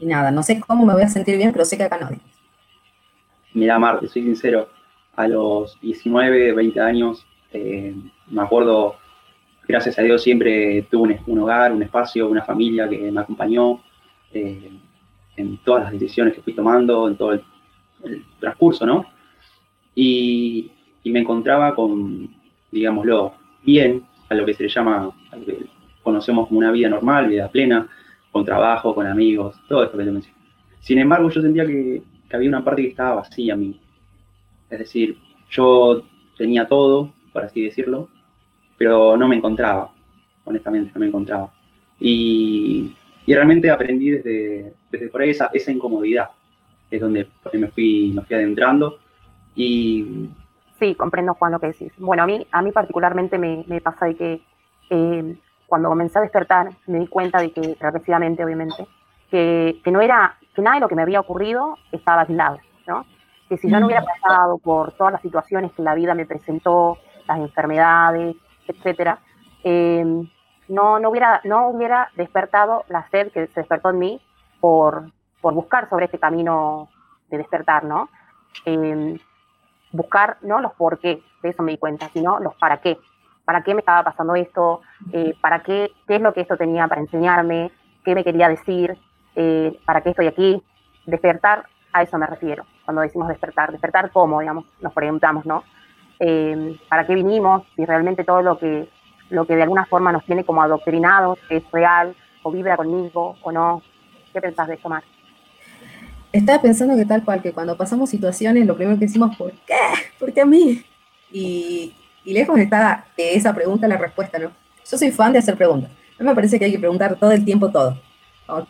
nada, 0.00 0.30
no 0.30 0.42
sé 0.42 0.60
cómo 0.60 0.84
me 0.86 0.94
voy 0.94 1.02
a 1.02 1.08
sentir 1.08 1.36
bien, 1.36 1.52
pero 1.52 1.64
sé 1.64 1.76
que 1.76 1.84
acá 1.84 1.98
no. 1.98 2.08
Mira, 3.54 3.78
Marte, 3.78 4.08
soy 4.08 4.22
sincero, 4.22 4.68
a 5.14 5.26
los 5.26 5.80
19, 5.80 6.52
20 6.52 6.80
años, 6.80 7.26
eh, 7.52 7.94
me 8.28 8.42
acuerdo, 8.42 8.96
gracias 9.66 9.98
a 9.98 10.02
Dios 10.02 10.22
siempre 10.22 10.82
tuve 10.90 11.20
un, 11.26 11.38
hogar, 11.38 11.72
un 11.72 11.82
espacio, 11.82 12.28
una 12.28 12.42
familia 12.42 12.88
que 12.88 13.10
me 13.10 13.20
acompañó 13.20 13.80
eh, 14.32 14.70
en 15.36 15.58
todas 15.58 15.84
las 15.84 15.92
decisiones 15.92 16.34
que 16.34 16.42
fui 16.42 16.54
tomando, 16.54 17.08
en 17.08 17.16
todo 17.16 17.32
el, 17.32 17.42
transcurso, 18.38 18.86
¿no? 18.86 19.06
Y, 19.94 20.70
me 21.04 21.20
encontraba 21.20 21.72
con, 21.72 22.28
digámoslo, 22.72 23.34
bien, 23.62 24.04
a 24.28 24.34
lo 24.34 24.44
que 24.44 24.54
se 24.54 24.64
le 24.64 24.68
llama, 24.68 25.12
a 25.30 25.36
lo 25.36 25.46
que 25.46 25.66
conocemos 26.02 26.48
como 26.48 26.58
una 26.58 26.72
vida 26.72 26.88
normal, 26.88 27.28
vida 27.28 27.48
plena, 27.48 27.88
con 28.32 28.44
trabajo, 28.44 28.92
con 28.92 29.06
amigos, 29.06 29.56
todo 29.68 29.84
esto 29.84 29.96
que 29.96 30.04
te 30.04 30.10
mencioné. 30.10 30.36
Sin 30.80 30.98
embargo, 30.98 31.30
yo 31.30 31.40
sentía 31.40 31.64
que, 31.64 32.02
había 32.32 32.48
una 32.48 32.64
parte 32.64 32.82
que 32.82 32.88
estaba 32.88 33.14
vacía 33.14 33.54
a 33.54 33.56
mí. 33.56 33.80
Es 34.68 34.80
decir, 34.80 35.16
yo 35.48 36.02
tenía 36.36 36.66
todo, 36.66 37.12
por 37.32 37.44
así 37.44 37.62
decirlo, 37.62 38.08
pero 38.76 39.16
no 39.16 39.28
me 39.28 39.36
encontraba, 39.36 39.90
honestamente, 40.44 40.90
no 40.94 41.00
me 41.00 41.06
encontraba. 41.06 41.52
Y, 41.98 42.94
realmente 43.26 43.70
aprendí 43.70 44.10
desde, 44.10 44.74
desde 44.90 45.08
por 45.08 45.20
ahí 45.20 45.30
esa, 45.30 45.50
esa 45.52 45.72
incomodidad, 45.72 46.30
es 46.90 47.00
donde 47.00 47.28
me 47.52 47.66
fui, 47.68 48.12
me 48.14 48.22
fui 48.22 48.36
adentrando 48.36 48.98
y 49.56 50.28
Sí, 50.78 50.94
comprendo, 50.94 51.34
Juan, 51.34 51.52
lo 51.52 51.58
que 51.58 51.68
decís. 51.68 51.92
Bueno, 51.96 52.22
a 52.22 52.26
mí, 52.26 52.46
a 52.50 52.62
mí 52.62 52.70
particularmente 52.70 53.38
me, 53.38 53.80
pasa 53.80 54.06
de 54.06 54.16
que 54.16 54.42
eh, 54.90 55.36
cuando 55.66 55.88
comencé 55.88 56.18
a 56.18 56.22
despertar 56.22 56.70
me 56.86 56.98
di 56.98 57.06
cuenta 57.06 57.40
de 57.40 57.50
que, 57.50 57.76
progresivamente, 57.78 58.44
obviamente, 58.44 58.86
que, 59.30 59.80
no 59.86 60.00
era, 60.00 60.36
que 60.54 60.62
nada 60.62 60.76
de 60.76 60.80
lo 60.80 60.88
que 60.88 60.94
me 60.94 61.02
había 61.02 61.20
ocurrido 61.20 61.78
estaba 61.92 62.22
aislado, 62.22 62.58
¿no? 62.86 63.06
Que 63.48 63.56
si 63.56 63.70
yo 63.70 63.80
no 63.80 63.86
hubiera 63.86 64.04
pasado 64.04 64.58
por 64.58 64.92
todas 64.92 65.12
las 65.12 65.22
situaciones 65.22 65.72
que 65.72 65.82
la 65.82 65.94
vida 65.94 66.14
me 66.14 66.26
presentó, 66.26 66.98
las 67.26 67.38
enfermedades, 67.38 68.36
etcétera, 68.72 69.18
em, 69.64 70.28
no, 70.68 70.98
no, 70.98 71.10
hubiera, 71.10 71.40
no 71.44 71.68
hubiera 71.68 72.10
despertado 72.16 72.84
la 72.88 73.08
sed 73.10 73.30
que 73.32 73.46
se 73.48 73.60
despertó 73.60 73.90
en 73.90 73.98
mí 73.98 74.20
por, 74.60 75.10
por 75.40 75.54
buscar 75.54 75.88
sobre 75.88 76.06
este 76.06 76.18
camino 76.18 76.88
de 77.30 77.38
despertar, 77.38 77.84
¿no? 77.84 78.08
Em, 78.64 79.18
buscar 79.92 80.38
no 80.42 80.60
los 80.60 80.72
por 80.72 80.98
qué, 80.98 81.22
de 81.42 81.48
eso 81.48 81.62
me 81.62 81.72
di 81.72 81.78
cuenta, 81.78 82.08
sino 82.10 82.38
los 82.40 82.54
para 82.56 82.78
qué. 82.78 82.98
¿Para 83.44 83.62
qué 83.62 83.74
me 83.74 83.80
estaba 83.80 84.02
pasando 84.02 84.34
esto? 84.34 84.80
Eh, 85.12 85.34
¿Para 85.40 85.62
qué? 85.62 85.92
¿Qué 86.06 86.16
es 86.16 86.20
lo 86.20 86.32
que 86.32 86.40
esto 86.40 86.56
tenía 86.56 86.88
para 86.88 87.00
enseñarme? 87.00 87.70
¿Qué 88.04 88.14
me 88.14 88.24
quería 88.24 88.48
decir? 88.48 88.98
Eh, 89.36 89.78
¿Para 89.84 90.00
qué 90.00 90.10
estoy 90.10 90.26
aquí? 90.26 90.62
Despertar, 91.06 91.64
a 91.92 92.02
eso 92.02 92.18
me 92.18 92.26
refiero, 92.26 92.66
cuando 92.84 93.02
decimos 93.02 93.28
despertar. 93.28 93.70
Despertar 93.70 94.10
cómo, 94.10 94.40
digamos, 94.40 94.64
nos 94.80 94.92
preguntamos, 94.92 95.46
¿no? 95.46 95.62
Eh, 96.20 96.76
¿Para 96.88 97.06
qué 97.06 97.14
vinimos? 97.14 97.62
Si 97.76 97.84
realmente 97.84 98.24
todo 98.24 98.42
lo 98.42 98.58
que, 98.58 98.88
lo 99.30 99.46
que 99.46 99.56
de 99.56 99.62
alguna 99.62 99.86
forma 99.86 100.12
nos 100.12 100.24
tiene 100.24 100.44
como 100.44 100.62
adoctrinados 100.62 101.38
es 101.50 101.62
real, 101.72 102.14
o 102.42 102.50
vibra 102.50 102.76
conmigo, 102.76 103.36
o 103.42 103.52
no. 103.52 103.82
¿Qué 104.32 104.40
pensás 104.40 104.68
de 104.68 104.74
eso, 104.74 104.88
Mar? 104.88 105.02
Estaba 106.32 106.60
pensando 106.60 106.96
que 106.96 107.04
tal 107.04 107.24
cual, 107.24 107.42
que 107.42 107.52
cuando 107.52 107.76
pasamos 107.76 108.10
situaciones, 108.10 108.66
lo 108.66 108.76
primero 108.76 108.98
que 108.98 109.06
decimos, 109.06 109.36
¿por 109.36 109.52
qué? 109.52 109.74
¿Por 110.18 110.32
qué 110.32 110.42
a 110.42 110.46
mí? 110.46 110.82
Y, 111.32 111.94
y 112.24 112.32
lejos 112.32 112.58
está 112.58 113.06
de 113.16 113.34
esa 113.34 113.54
pregunta 113.54 113.88
la 113.88 113.96
respuesta, 113.96 114.38
¿no? 114.38 114.50
Yo 114.88 114.98
soy 114.98 115.10
fan 115.10 115.32
de 115.32 115.38
hacer 115.38 115.56
preguntas. 115.56 115.90
A 116.18 116.22
mí 116.22 116.28
me 116.28 116.34
parece 116.34 116.58
que 116.58 116.66
hay 116.66 116.72
que 116.72 116.78
preguntar 116.78 117.16
todo 117.16 117.32
el 117.32 117.44
tiempo 117.44 117.70
todo. 117.70 117.96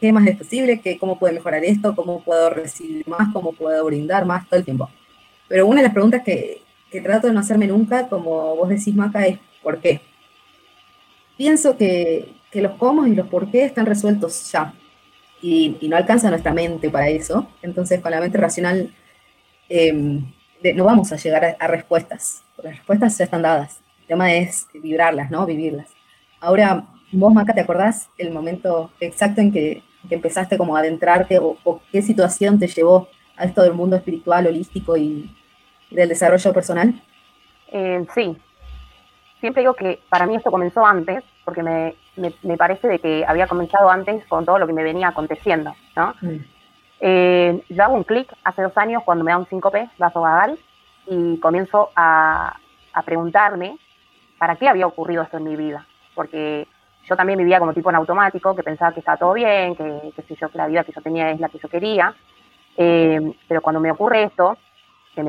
¿Qué 0.00 0.12
más 0.12 0.26
es 0.26 0.36
posible? 0.36 0.80
¿Qué, 0.80 0.98
¿Cómo 0.98 1.18
puedo 1.18 1.34
mejorar 1.34 1.62
esto? 1.64 1.94
¿Cómo 1.94 2.22
puedo 2.22 2.50
recibir 2.50 3.06
más? 3.06 3.28
¿Cómo 3.32 3.52
puedo 3.52 3.84
brindar 3.84 4.24
más? 4.24 4.48
Todo 4.48 4.58
el 4.58 4.64
tiempo. 4.64 4.88
Pero 5.48 5.66
una 5.66 5.78
de 5.78 5.84
las 5.84 5.92
preguntas 5.92 6.22
que, 6.24 6.62
que 6.96 7.02
trato 7.02 7.26
de 7.26 7.34
no 7.34 7.40
hacerme 7.40 7.66
nunca, 7.66 8.08
como 8.08 8.56
vos 8.56 8.70
decís, 8.70 8.94
Maca, 8.94 9.26
es 9.26 9.38
¿por 9.62 9.80
qué? 9.80 10.00
Pienso 11.36 11.76
que, 11.76 12.32
que 12.50 12.62
los 12.62 12.72
cómo 12.78 13.06
y 13.06 13.14
los 13.14 13.28
por 13.28 13.50
qué 13.50 13.66
están 13.66 13.84
resueltos 13.84 14.50
ya. 14.50 14.72
Y, 15.42 15.76
no 15.82 15.94
alcanza 15.94 16.30
nuestra 16.30 16.54
mente 16.54 16.88
para 16.88 17.10
eso. 17.10 17.48
Entonces, 17.60 18.00
con 18.00 18.12
la 18.12 18.20
mente 18.20 18.38
racional 18.38 18.94
eh, 19.68 19.92
no 20.74 20.84
vamos 20.86 21.12
a 21.12 21.16
llegar 21.16 21.58
a, 21.60 21.66
respuestas. 21.66 22.42
Las 22.62 22.76
respuestas 22.76 23.18
ya 23.18 23.24
están 23.24 23.42
dadas. 23.42 23.80
El 24.00 24.06
tema 24.06 24.32
es 24.32 24.66
vibrarlas, 24.72 25.30
¿no? 25.30 25.44
Vivirlas. 25.44 25.88
Ahora, 26.40 26.86
vos, 27.12 27.34
Maca, 27.34 27.52
¿te 27.52 27.60
acordás 27.60 28.08
el 28.16 28.30
momento 28.30 28.90
exacto 29.00 29.42
en 29.42 29.52
que, 29.52 29.82
empezaste 30.08 30.56
como 30.56 30.76
a 30.76 30.80
adentrarte 30.80 31.38
o, 31.40 31.82
qué 31.92 32.00
situación 32.00 32.58
te 32.58 32.68
llevó 32.68 33.08
a 33.36 33.44
esto 33.44 33.60
del 33.60 33.74
mundo 33.74 33.96
espiritual, 33.96 34.46
holístico 34.46 34.96
y, 34.96 35.30
del 35.90 36.08
desarrollo 36.08 36.52
personal? 36.52 36.94
Eh, 37.68 38.04
sí. 38.14 38.36
Siempre 39.40 39.62
digo 39.62 39.74
que 39.74 40.00
para 40.08 40.26
mí 40.26 40.36
esto 40.36 40.50
comenzó 40.50 40.84
antes, 40.84 41.22
porque 41.44 41.62
me, 41.62 41.94
me, 42.16 42.56
parece 42.56 42.88
de 42.88 42.98
que 42.98 43.24
había 43.26 43.46
comenzado 43.46 43.90
antes 43.90 44.24
con 44.26 44.44
todo 44.44 44.58
lo 44.58 44.66
que 44.66 44.72
me 44.72 44.82
venía 44.82 45.08
aconteciendo, 45.08 45.74
¿no? 45.94 46.14
Mm. 46.20 46.36
Eh, 47.00 47.62
yo 47.68 47.84
hago 47.84 47.94
un 47.94 48.04
clic 48.04 48.32
hace 48.42 48.62
dos 48.62 48.76
años 48.76 49.02
cuando 49.04 49.22
me 49.22 49.30
da 49.30 49.38
un 49.38 49.46
5P, 49.46 49.90
vagal 49.98 50.58
y 51.06 51.38
comienzo 51.38 51.90
a, 51.94 52.58
preguntarme 53.04 53.76
para 54.38 54.56
qué 54.56 54.68
había 54.68 54.86
ocurrido 54.86 55.22
esto 55.22 55.36
en 55.36 55.44
mi 55.44 55.54
vida. 55.54 55.86
Porque 56.14 56.66
yo 57.04 57.14
también 57.14 57.38
vivía 57.38 57.58
como 57.58 57.74
tipo 57.74 57.90
en 57.90 57.96
automático, 57.96 58.56
que 58.56 58.62
pensaba 58.62 58.92
que 58.92 59.00
estaba 59.00 59.18
todo 59.18 59.34
bien, 59.34 59.76
que, 59.76 60.12
que, 60.26 60.34
yo, 60.34 60.48
la 60.54 60.66
vida 60.66 60.82
que 60.82 60.92
yo 60.92 61.02
tenía 61.02 61.30
es 61.30 61.38
la 61.38 61.50
que 61.50 61.58
yo 61.58 61.68
quería. 61.68 62.14
Eh, 62.78 63.20
pero 63.46 63.60
cuando 63.60 63.80
me 63.80 63.90
ocurre 63.90 64.24
esto, 64.24 64.56
que 65.16 65.24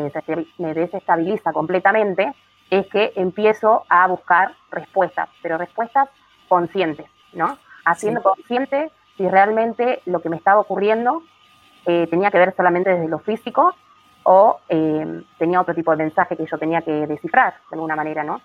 me, 0.59 0.73
desestabiliza 0.75 1.51
completamente, 1.51 2.31
es 2.69 2.85
que 2.87 3.13
empiezo 3.15 3.85
a 3.89 4.05
buscar 4.07 4.53
respuestas, 4.69 5.29
pero 5.41 5.57
respuestas 5.57 6.09
conscientes, 6.47 7.07
¿no? 7.33 7.57
Haciendo 7.85 8.21
consciente 8.21 8.91
si 9.15 9.27
realmente 9.27 10.01
lo 10.05 10.21
que 10.21 10.29
me 10.29 10.35
estaba 10.35 10.59
ocurriendo 10.59 11.23
eh, 11.85 12.05
tenía 12.07 12.29
que 12.29 12.37
ver 12.37 12.53
solamente 12.55 12.91
desde 12.91 13.07
lo 13.07 13.19
físico 13.19 13.73
o 14.23 14.59
eh, 14.67 15.23
tenía 15.39 15.61
otro 15.61 15.73
tipo 15.73 15.91
de 15.91 16.03
mensaje 16.03 16.35
que 16.35 16.45
yo 16.45 16.57
tenía 16.57 16.81
que 16.81 17.07
descifrar 17.07 17.53
de 17.71 17.75
alguna 17.75 17.95
manera, 17.95 18.23
¿no? 18.23 18.41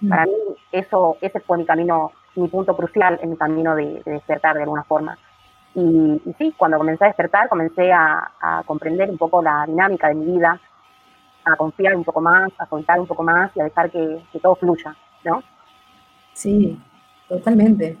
Mm. 0.00 0.08
Para 0.08 0.24
mí 0.24 0.32
eso, 0.72 1.18
ese 1.20 1.40
fue 1.40 1.58
mi 1.58 1.66
camino, 1.66 2.12
mi 2.34 2.48
punto 2.48 2.76
crucial 2.76 3.18
en 3.22 3.30
mi 3.30 3.36
camino 3.36 3.76
de, 3.76 4.02
despertar 4.04 4.56
de 4.56 4.62
alguna 4.62 4.84
forma. 4.84 5.18
Y, 5.74 6.22
sí, 6.38 6.54
cuando 6.56 6.78
comencé 6.78 7.04
a 7.04 7.08
despertar, 7.08 7.50
comencé 7.50 7.92
a, 7.92 8.62
comprender 8.64 9.10
un 9.10 9.18
poco 9.18 9.42
la 9.42 9.66
dinámica 9.66 10.08
de 10.08 10.14
mi 10.14 10.24
vida, 10.24 10.58
a 11.52 11.56
confiar 11.56 11.96
un 11.96 12.04
poco 12.04 12.20
más, 12.20 12.50
a 12.58 12.66
soltar 12.66 13.00
un 13.00 13.06
poco 13.06 13.22
más 13.22 13.50
y 13.54 13.60
a 13.60 13.64
dejar 13.64 13.90
que, 13.90 14.20
que 14.32 14.40
todo 14.40 14.56
fluya, 14.56 14.96
¿no? 15.24 15.42
Sí, 16.34 16.78
totalmente 17.28 17.96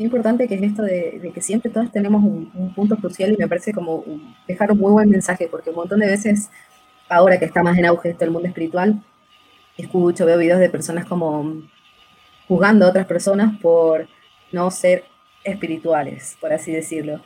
qué 0.00 0.04
importante 0.04 0.48
que 0.48 0.54
es 0.54 0.62
esto 0.62 0.80
de, 0.80 1.30
que 1.34 1.42
siempre 1.42 1.70
todos 1.70 1.92
tenemos 1.92 2.24
un, 2.24 2.72
punto 2.74 2.96
crucial 2.96 3.32
y 3.32 3.36
me 3.36 3.46
parece 3.46 3.74
como 3.74 4.02
dejar 4.48 4.72
un 4.72 4.78
muy 4.78 4.92
buen 4.92 5.10
mensaje, 5.10 5.46
porque 5.46 5.68
un 5.68 5.76
montón 5.76 6.00
de 6.00 6.06
veces, 6.06 6.48
ahora 7.06 7.38
que 7.38 7.44
está 7.44 7.62
más 7.62 7.76
en 7.76 7.84
auge 7.84 8.08
esto 8.08 8.24
el 8.24 8.30
mundo 8.30 8.48
espiritual, 8.48 9.02
escucho, 9.76 10.24
veo 10.24 10.38
videos 10.38 10.58
de 10.58 10.70
personas 10.70 11.04
como 11.04 11.64
juzgando 12.48 12.86
a 12.86 12.88
otras 12.88 13.04
personas 13.04 13.58
por 13.60 14.08
no 14.52 14.70
ser 14.70 15.04
espirituales, 15.44 16.38
por 16.40 16.50
así 16.50 16.72
decirlo. 16.72 17.20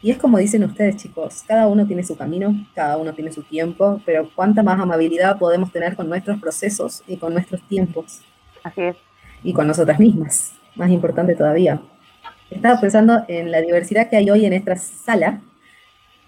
Y 0.00 0.10
es 0.12 0.18
como 0.18 0.38
dicen 0.38 0.62
ustedes, 0.62 0.96
chicos, 0.96 1.42
cada 1.46 1.66
uno 1.66 1.86
tiene 1.86 2.04
su 2.04 2.16
camino, 2.16 2.54
cada 2.74 2.96
uno 2.96 3.12
tiene 3.12 3.32
su 3.32 3.42
tiempo, 3.42 4.00
pero 4.06 4.30
cuánta 4.34 4.62
más 4.62 4.78
amabilidad 4.78 5.38
podemos 5.38 5.72
tener 5.72 5.96
con 5.96 6.08
nuestros 6.08 6.40
procesos 6.40 7.02
y 7.06 7.16
con 7.16 7.32
nuestros 7.32 7.60
tiempos. 7.62 8.20
Así 8.62 8.82
es. 8.82 8.96
Y 9.42 9.52
con 9.52 9.66
nosotras 9.66 9.98
mismas, 9.98 10.52
más 10.76 10.90
importante 10.90 11.34
todavía. 11.34 11.80
Estaba 12.50 12.80
pensando 12.80 13.24
en 13.28 13.50
la 13.50 13.60
diversidad 13.60 14.08
que 14.08 14.16
hay 14.16 14.30
hoy 14.30 14.46
en 14.46 14.52
esta 14.52 14.76
sala, 14.76 15.40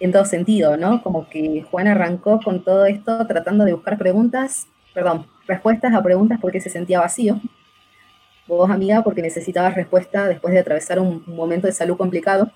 en 0.00 0.12
todo 0.12 0.24
sentido, 0.24 0.76
¿no? 0.76 1.02
Como 1.02 1.28
que 1.28 1.64
Juan 1.70 1.86
arrancó 1.86 2.40
con 2.40 2.64
todo 2.64 2.86
esto 2.86 3.26
tratando 3.26 3.64
de 3.64 3.72
buscar 3.72 3.98
preguntas, 3.98 4.66
perdón, 4.92 5.26
respuestas 5.46 5.94
a 5.94 6.02
preguntas 6.02 6.38
porque 6.40 6.60
se 6.60 6.70
sentía 6.70 7.00
vacío. 7.00 7.40
Vos, 8.46 8.68
amiga, 8.68 9.02
porque 9.02 9.22
necesitabas 9.22 9.74
respuesta 9.74 10.26
después 10.26 10.52
de 10.52 10.60
atravesar 10.60 10.98
un, 10.98 11.22
momento 11.26 11.66
de 11.68 11.72
salud 11.72 11.96
complicado. 11.96 12.50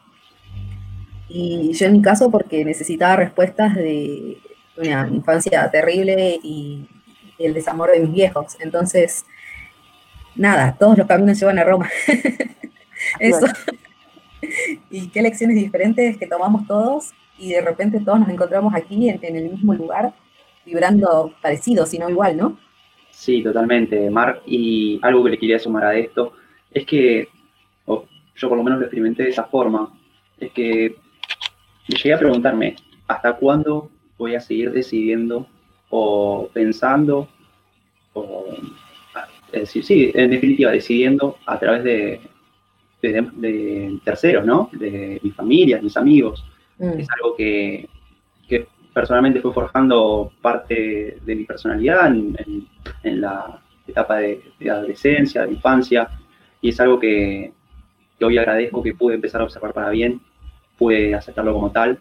Y 1.28 1.73
yo 1.73 1.87
en 1.87 1.93
mi 1.93 2.02
caso 2.02 2.31
porque 2.31 2.64
necesitaba 2.64 3.16
respuestas 3.16 3.75
de 3.75 4.38
una 4.76 5.09
infancia 5.09 5.71
terrible 5.71 6.38
y 6.43 6.87
el 7.38 7.54
desamor 7.54 7.90
de 7.90 8.00
mis 8.00 8.12
viejos. 8.12 8.57
Entonces, 8.61 9.25
nada, 10.37 10.76
todos 10.78 10.99
los 10.99 11.07
caminos 11.07 11.38
llevan 11.38 11.59
a 11.59 11.64
Roma. 11.64 11.88
Eso. 13.19 13.47
y 14.90 15.09
qué 15.09 15.23
lecciones 15.23 15.57
diferentes 15.57 16.16
que 16.16 16.26
tomamos 16.26 16.66
todos 16.66 17.12
y 17.38 17.52
de 17.52 17.61
repente 17.61 18.00
todos 18.00 18.21
nos 18.21 18.28
encontramos 18.28 18.75
aquí 18.75 19.09
en, 19.09 19.37
el 19.37 19.50
mismo 19.50 19.75
lugar, 19.75 20.14
vibrando 20.64 21.35
parecido, 21.43 21.87
si 21.87 21.99
no 21.99 22.09
igual, 22.09 22.37
¿no? 22.37 22.59
Sí, 23.11 23.43
totalmente, 23.43 24.11
Mark. 24.11 24.43
Y 24.47 25.00
algo 25.02 25.25
que 25.25 25.31
le 25.31 25.38
quería 25.38 25.59
sumar 25.59 25.85
a 25.85 25.97
esto 25.97 26.33
es 26.71 26.85
que, 26.87 27.28
yo 27.87 28.49
por 28.49 28.59
lo 28.59 28.64
menos 28.64 28.81
lo 28.81 28.87
experimenté 28.87 29.25
de 29.25 29.31
esa 29.31 29.45
forma, 29.45 29.93
es 30.38 30.50
que 30.52 30.97
llegué 31.88 32.14
a 32.14 32.19
preguntarme, 32.19 32.76
¿hasta 33.07 33.35
cuándo 33.35 33.91
voy 34.17 34.35
a 34.35 34.41
seguir 34.41 34.73
decidiendo 34.73 35.47
o 35.91 36.49
pensando 36.53 37.29
o 38.12 38.47
decir, 39.53 39.85
sí, 39.85 40.11
en 40.14 40.31
definitiva, 40.31 40.71
decidiendo 40.71 41.37
a 41.47 41.59
través 41.59 41.85
de, 41.85 42.21
de, 43.03 43.99
terceros, 44.05 44.45
¿no? 44.45 44.71
De 44.73 45.21
mi 45.23 45.31
familia, 45.31 45.81
mis 45.81 45.97
amigos. 45.97 46.45
Mm. 46.79 46.99
Es 46.99 47.09
algo 47.11 47.37
que, 47.37 47.88
personalmente 48.93 49.41
fue 49.41 49.53
forjando 49.53 50.31
parte 50.41 51.19
de 51.21 51.35
mi 51.35 51.43
personalidad 51.45 52.07
en, 52.07 53.21
la 53.21 53.61
etapa 53.88 54.19
de, 54.19 54.41
adolescencia, 54.71 55.45
de 55.45 55.53
infancia, 55.53 56.09
y 56.61 56.69
es 56.69 56.79
algo 56.79 57.00
que, 57.00 57.53
hoy 58.21 58.38
agradezco 58.38 58.83
que 58.83 58.95
pude 58.95 59.17
empezar 59.17 59.41
a 59.41 59.45
observar 59.45 59.75
para 59.75 59.91
bien, 59.91 60.21
pude 60.78 61.14
aceptarlo 61.14 61.52
como 61.52 61.71
tal, 61.71 61.99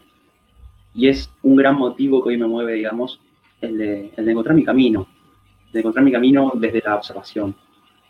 y 0.96 1.08
es 1.08 1.30
un 1.42 1.56
gran 1.56 1.76
motivo 1.76 2.24
que 2.24 2.30
hoy 2.30 2.38
me 2.38 2.48
mueve, 2.48 2.74
digamos, 2.74 3.20
el 3.62 3.78
de, 3.78 4.12
el 4.16 4.26
de 4.26 4.32
encontrar 4.32 4.56
mi 4.56 4.64
camino, 4.64 5.08
de 5.72 5.80
encontrar 5.80 6.06
mi 6.06 6.12
camino 6.12 6.52
desde 6.56 6.82
la 6.86 6.96
observación 6.96 7.56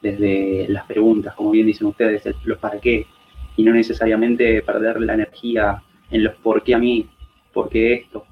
desde 0.04 0.68
las 0.68 0.86
preguntas, 0.86 1.34
como 1.34 1.52
bien 1.52 1.66
dicen 1.66 1.88
ustedes, 1.88 2.24
los 2.44 2.60
para 2.60 2.80
qué, 2.80 3.08
y 3.56 3.64
no 3.64 3.72
necesariamente 3.72 4.62
perder 4.62 5.00
la 5.00 5.14
energía 5.14 5.82
en 6.12 6.26
los 6.26 6.36
por 6.36 6.62
qué 6.62 6.76
a 6.76 6.78
mí, 6.78 7.08
por 7.54 7.70
qué 7.70 7.94
esto. 7.94 8.26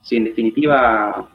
Si 0.00 0.16
en 0.16 0.24
definitiva, 0.24 1.28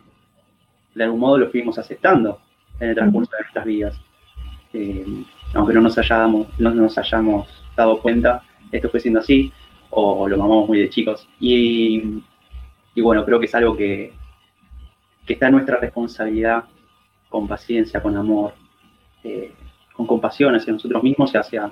de 0.95 1.03
algún 1.03 1.19
modo 1.19 1.37
lo 1.37 1.49
fuimos 1.49 1.77
aceptando 1.77 2.39
en 2.79 2.89
el 2.89 2.95
transcurso 2.95 3.31
de 3.35 3.41
nuestras 3.41 3.65
vidas. 3.65 4.01
Eh, 4.71 5.05
aunque 5.53 5.73
no 5.73 5.81
nos, 5.81 5.97
hayamos, 5.97 6.47
no 6.57 6.71
nos 6.71 6.97
hayamos 6.97 7.47
dado 7.75 7.99
cuenta, 7.99 8.43
esto 8.71 8.89
fue 8.89 9.01
siendo 9.01 9.19
así, 9.19 9.51
o 9.91 10.27
lo 10.27 10.37
mamamos 10.37 10.67
muy 10.67 10.79
de 10.79 10.89
chicos. 10.89 11.27
Y, 11.39 12.21
bueno, 12.95 13.25
creo 13.25 13.39
que 13.39 13.45
es 13.45 13.55
algo 13.55 13.75
que, 13.75 14.13
que 15.25 15.33
está 15.33 15.47
en 15.47 15.53
nuestra 15.53 15.77
responsabilidad, 15.77 16.65
con 17.29 17.47
paciencia, 17.47 18.01
con 18.01 18.17
amor, 18.17 18.53
eh, 19.23 19.53
con 19.93 20.07
compasión 20.07 20.55
hacia 20.55 20.73
nosotros 20.73 21.03
mismos 21.03 21.33
y 21.33 21.37
hacia, 21.37 21.71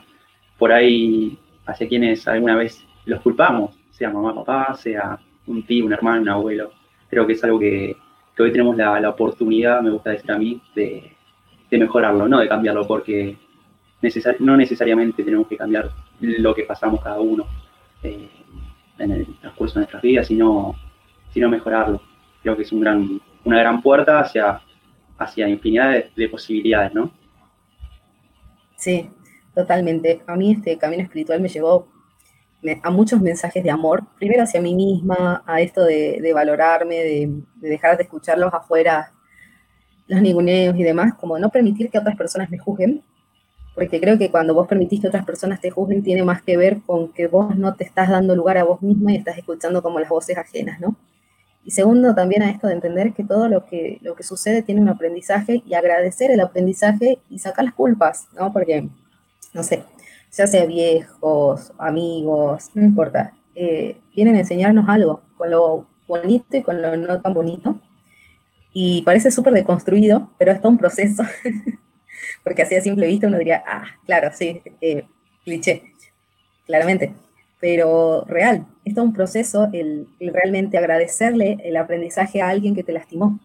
por 0.57 0.71
ahí, 0.71 1.38
hacia 1.65 1.88
quienes 1.88 2.27
alguna 2.27 2.55
vez 2.55 2.86
los 3.05 3.21
culpamos, 3.21 3.75
sea 3.89 4.09
mamá, 4.09 4.36
papá, 4.36 4.75
sea 4.75 5.19
un 5.47 5.63
tío, 5.63 5.86
un 5.86 5.93
hermano, 5.93 6.21
un 6.21 6.29
abuelo. 6.29 6.71
Creo 7.09 7.25
que 7.25 7.33
es 7.33 7.43
algo 7.43 7.59
que, 7.59 7.95
hoy 8.39 8.51
tenemos 8.51 8.77
la, 8.77 9.09
oportunidad, 9.09 9.81
me 9.81 9.89
gusta 9.89 10.12
decir 10.12 10.31
a 10.31 10.38
mí, 10.38 10.62
de, 10.75 11.15
mejorarlo, 11.71 12.27
no 12.27 12.39
de 12.39 12.47
cambiarlo, 12.47 12.86
porque 12.86 13.36
no 14.39 14.55
necesariamente 14.55 15.24
tenemos 15.24 15.47
que 15.47 15.57
cambiar 15.57 15.89
lo 16.19 16.53
que 16.53 16.63
pasamos 16.63 17.01
cada 17.01 17.19
uno 17.19 17.47
eh, 18.04 18.30
en 19.00 19.12
el 19.12 19.39
transcurso 19.39 19.75
de 19.75 19.82
nuestras 19.82 20.01
vidas, 20.01 20.27
sino, 20.27 20.75
sino 21.34 21.50
mejorarlo. 21.50 22.01
Creo 22.42 22.56
que 22.56 22.63
es 22.63 22.72
un 22.72 22.82
gran, 22.82 23.22
una 23.44 23.60
gran 23.60 23.82
puerta 23.82 24.20
hacia, 24.20 24.62
hacia 25.18 25.48
infinidad 25.48 26.04
de 26.16 26.30
posibilidades, 26.30 26.94
¿no? 26.94 27.12
Sí, 28.77 29.10
totalmente. 29.54 30.22
A 30.27 30.36
mí 30.36 30.51
este 30.51 30.77
camino 30.77 31.04
espiritual 31.04 31.42
me 31.42 31.50
llevó 31.50 31.88
a 32.84 32.89
muchos 32.89 33.22
mensajes 33.22 33.63
de 33.63 33.72
amor, 33.72 34.04
primero 34.18 34.44
hacia 34.44 34.62
mí 34.62 34.74
misma, 34.74 35.44
a 35.46 35.62
esto 35.62 35.84
de, 35.84 36.32
valorarme, 36.34 36.96
de, 36.96 37.44
dejar 37.56 37.98
de 37.98 38.04
escucharlos 38.04 38.54
afuera, 38.54 39.12
los 40.08 40.22
ninguneos 40.22 40.75
y 40.75 40.84
demás, 40.84 41.13
como 41.16 41.38
no 41.38 41.50
permitir 41.50 41.89
que 41.89 42.00
otras 42.00 42.16
personas 42.16 42.50
me 42.50 42.58
juzguen, 42.58 43.04
porque 43.77 44.01
creo 44.01 44.17
que 44.17 44.31
cuando 44.31 44.55
vos 44.55 44.67
permitís 44.67 45.01
que 45.01 45.07
otras 45.07 45.24
personas 45.24 45.62
te 45.62 45.69
juzguen 45.69 46.01
tiene 46.01 46.24
más 46.24 46.41
que 46.41 46.57
ver 46.57 46.81
con 46.84 47.13
que 47.13 47.27
vos 47.27 47.55
no 47.55 47.75
te 47.75 47.84
estás 47.84 48.10
dando 48.10 48.36
lugar 48.36 48.57
a 48.57 48.63
vos 48.63 48.81
misma 48.81 49.12
y 49.12 49.17
estás 49.17 49.38
escuchando 49.38 49.84
como 49.84 50.00
las 50.00 50.10
voces 50.10 50.36
ajenas, 50.36 50.79
¿no? 50.79 50.96
Y 51.63 51.69
segundo, 51.69 52.15
también 52.15 52.41
a 52.41 52.50
esto 52.50 52.65
de 52.65 52.74
entender 52.74 53.13
que 53.13 53.24
todo 53.24 53.48
lo 53.48 53.67
que, 53.67 54.00
lo 54.01 54.15
que 54.15 54.24
sucede 54.24 54.63
tiene 54.63 54.81
un 54.81 54.89
aprendizaje 54.89 55.62
y 55.63 55.75
agradecer 55.75 56.31
el 56.31 56.39
aprendizaje 56.39 57.19
y 57.29 57.38
sacar 57.38 57.65
las 57.65 57.75
culpas, 57.75 58.27
¿no? 58.34 58.51
Porque, 58.51 58.89
no 59.53 59.62
sé, 59.62 59.84
ya 60.31 60.48
sea 60.48 60.65
viejos, 60.65 61.72
amigos, 61.77 62.72
no 62.74 62.84
importa, 62.84 63.34
eh, 63.53 63.98
vienen 64.15 64.38
a 64.38 64.39
enseñarnos 64.39 64.89
algo, 64.89 65.22
con 65.38 65.51
lo 65.51 65.86
bonito 66.07 66.57
y 66.57 66.63
con 66.63 66.81
lo 66.81 66.98
no 66.98 67.22
tan 67.22 67.36
bonito. 67.36 67.79
Y 68.74 69.03
parece 69.03 69.29
súper 69.29 69.53
deconstruido, 69.53 70.31
pero 70.39 70.51
es 70.51 70.62
todo 70.62 70.72
un 70.72 70.79
proceso. 70.79 71.22
porque 72.43 72.62
así 72.62 72.75
a 72.75 72.81
simple 72.81 73.07
vista 73.07 73.27
uno 73.27 73.38
diría, 73.38 73.63
ah, 73.65 73.86
claro, 74.05 74.29
sí, 74.34 74.62
eh, 74.81 75.05
cliché, 75.43 75.84
claramente, 76.65 77.13
pero 77.60 78.25
real, 78.25 78.65
es 78.86 78.93
todo 78.93 79.05
un 79.05 79.13
proceso 79.13 79.69
el, 79.74 80.07
realmente 80.19 80.77
agradecerle 80.77 81.57
el 81.63 81.77
aprendizaje 81.77 82.41
a 82.41 82.50
alguien 82.50 82.75
que 82.75 82.84
te 82.84 82.91
lastimó, 82.91 83.39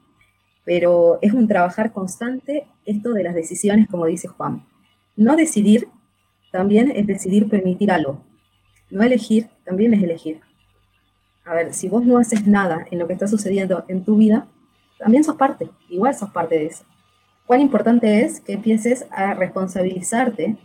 pero 0.64 1.18
es 1.22 1.32
un 1.32 1.48
trabajar 1.48 1.92
constante 1.92 2.66
esto 2.84 3.12
de 3.12 3.24
las 3.24 3.34
decisiones, 3.34 3.88
como 3.88 4.06
dice 4.06 4.28
Juan. 4.28 4.64
No 5.16 5.36
decidir 5.36 5.88
también 6.52 6.90
es 6.90 7.06
decidir 7.06 7.48
permitir 7.48 7.90
algo. 7.90 8.22
No 8.90 9.02
elegir 9.02 9.48
también 9.64 9.94
es 9.94 10.02
elegir. 10.02 10.40
A 11.44 11.54
ver, 11.54 11.74
si 11.74 11.88
vos 11.88 12.04
no 12.04 12.18
haces 12.18 12.46
nada 12.46 12.86
en 12.90 12.98
lo 12.98 13.06
que 13.06 13.14
está 13.14 13.26
sucediendo 13.26 13.84
en 13.88 14.04
tu 14.04 14.16
vida, 14.16 14.46
también 14.98 15.24
sos 15.24 15.36
parte, 15.36 15.70
igual 15.88 16.14
sos 16.14 16.30
parte 16.30 16.56
de 16.56 16.66
eso 16.66 16.84
cuán 17.46 17.61
importante 17.61 18.25
es 18.25 18.40
que 18.40 18.54
empieces 18.54 19.06
a 19.11 19.34
responsabilizarte 19.34 20.56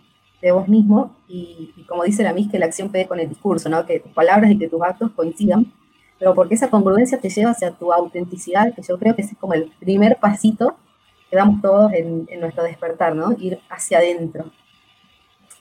de 0.42 0.52
vos 0.52 0.68
mismo 0.68 1.16
y, 1.28 1.74
como 1.88 2.04
dice 2.04 2.24
la 2.24 2.34
MIS, 2.34 2.50
que 2.52 2.60
la 2.60 2.68
acción 2.68 2.92
pegue 2.92 3.08
con 3.08 3.20
el 3.20 3.30
discurso, 3.30 3.70
¿no? 3.70 3.86
que 3.86 4.00
tus 4.00 4.12
palabras 4.12 4.52
y 4.52 4.58
que 4.58 4.70
tus 4.70 4.82
actos 4.82 5.12
coincidan, 5.16 5.72
pero 6.20 6.34
porque 6.34 6.56
esa 6.56 6.70
congruencia 6.70 7.20
te 7.20 7.30
lleva 7.30 7.52
hacia 7.52 7.72
tu 7.72 7.92
autenticidad, 7.92 8.74
que 8.74 8.82
yo 8.82 8.98
creo 8.98 9.16
que 9.16 9.24
es 9.24 9.36
como 9.40 9.54
el 9.54 9.72
primer 9.80 10.18
pasito 10.18 10.78
que 11.30 11.36
damos 11.36 11.62
todos 11.62 11.92
en, 11.94 12.28
en 12.30 12.40
nuestro 12.40 12.64
despertar, 12.64 13.16
¿no? 13.16 13.36
Ir 13.38 13.60
hacia 13.70 13.98
adentro. 13.98 14.52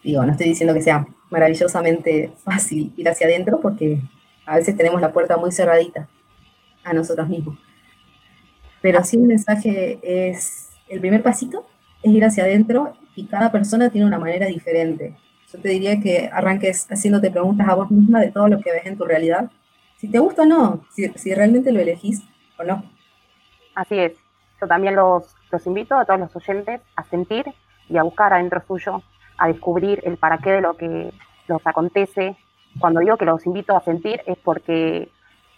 Digo, 0.02 0.24
no 0.24 0.32
estoy 0.32 0.48
diciendo 0.48 0.72
que 0.72 0.82
sea 0.82 1.06
maravillosamente 1.30 2.32
fácil 2.44 2.92
ir 2.96 3.08
hacia 3.08 3.26
adentro, 3.26 3.60
porque 3.60 4.00
a 4.46 4.56
veces 4.56 4.76
tenemos 4.76 5.00
la 5.00 5.12
puerta 5.12 5.36
muy 5.36 5.50
cerradita 5.50 6.08
a 6.84 6.92
nosotros 6.92 7.28
mismos. 7.28 7.58
Pero 8.80 9.02
sí 9.02 9.16
el 9.16 9.24
mensaje 9.24 9.98
es 10.02 10.65
el 10.88 11.00
primer 11.00 11.22
pasito 11.22 11.66
es 12.02 12.12
ir 12.12 12.24
hacia 12.24 12.44
adentro 12.44 12.94
y 13.14 13.26
cada 13.26 13.50
persona 13.50 13.90
tiene 13.90 14.06
una 14.06 14.18
manera 14.18 14.46
diferente. 14.46 15.16
Yo 15.52 15.60
te 15.60 15.68
diría 15.68 16.00
que 16.00 16.28
arranques 16.32 16.86
haciéndote 16.90 17.30
preguntas 17.30 17.68
a 17.68 17.74
vos 17.74 17.90
misma 17.90 18.20
de 18.20 18.30
todo 18.30 18.48
lo 18.48 18.60
que 18.60 18.72
ves 18.72 18.86
en 18.86 18.98
tu 18.98 19.04
realidad. 19.04 19.50
Si 19.96 20.08
te 20.08 20.18
gusta 20.18 20.42
o 20.42 20.46
no, 20.46 20.84
si, 20.90 21.34
realmente 21.34 21.72
lo 21.72 21.80
elegís 21.80 22.22
o 22.58 22.64
no. 22.64 22.84
Así 23.74 23.98
es. 23.98 24.12
Yo 24.60 24.66
también 24.66 24.96
los, 24.96 25.34
los 25.50 25.66
invito 25.66 25.94
a 25.94 26.04
todos 26.04 26.20
los 26.20 26.36
oyentes 26.36 26.80
a 26.96 27.04
sentir 27.04 27.46
y 27.88 27.96
a 27.96 28.02
buscar 28.02 28.32
adentro 28.32 28.62
suyo, 28.66 29.02
a 29.38 29.48
descubrir 29.48 30.00
el 30.04 30.16
para 30.16 30.38
qué 30.38 30.52
de 30.52 30.60
lo 30.60 30.76
que 30.76 31.12
los 31.48 31.66
acontece. 31.66 32.36
Cuando 32.78 33.00
digo 33.00 33.16
que 33.16 33.24
los 33.24 33.46
invito 33.46 33.76
a 33.76 33.80
sentir 33.80 34.22
es 34.26 34.36
porque 34.38 35.08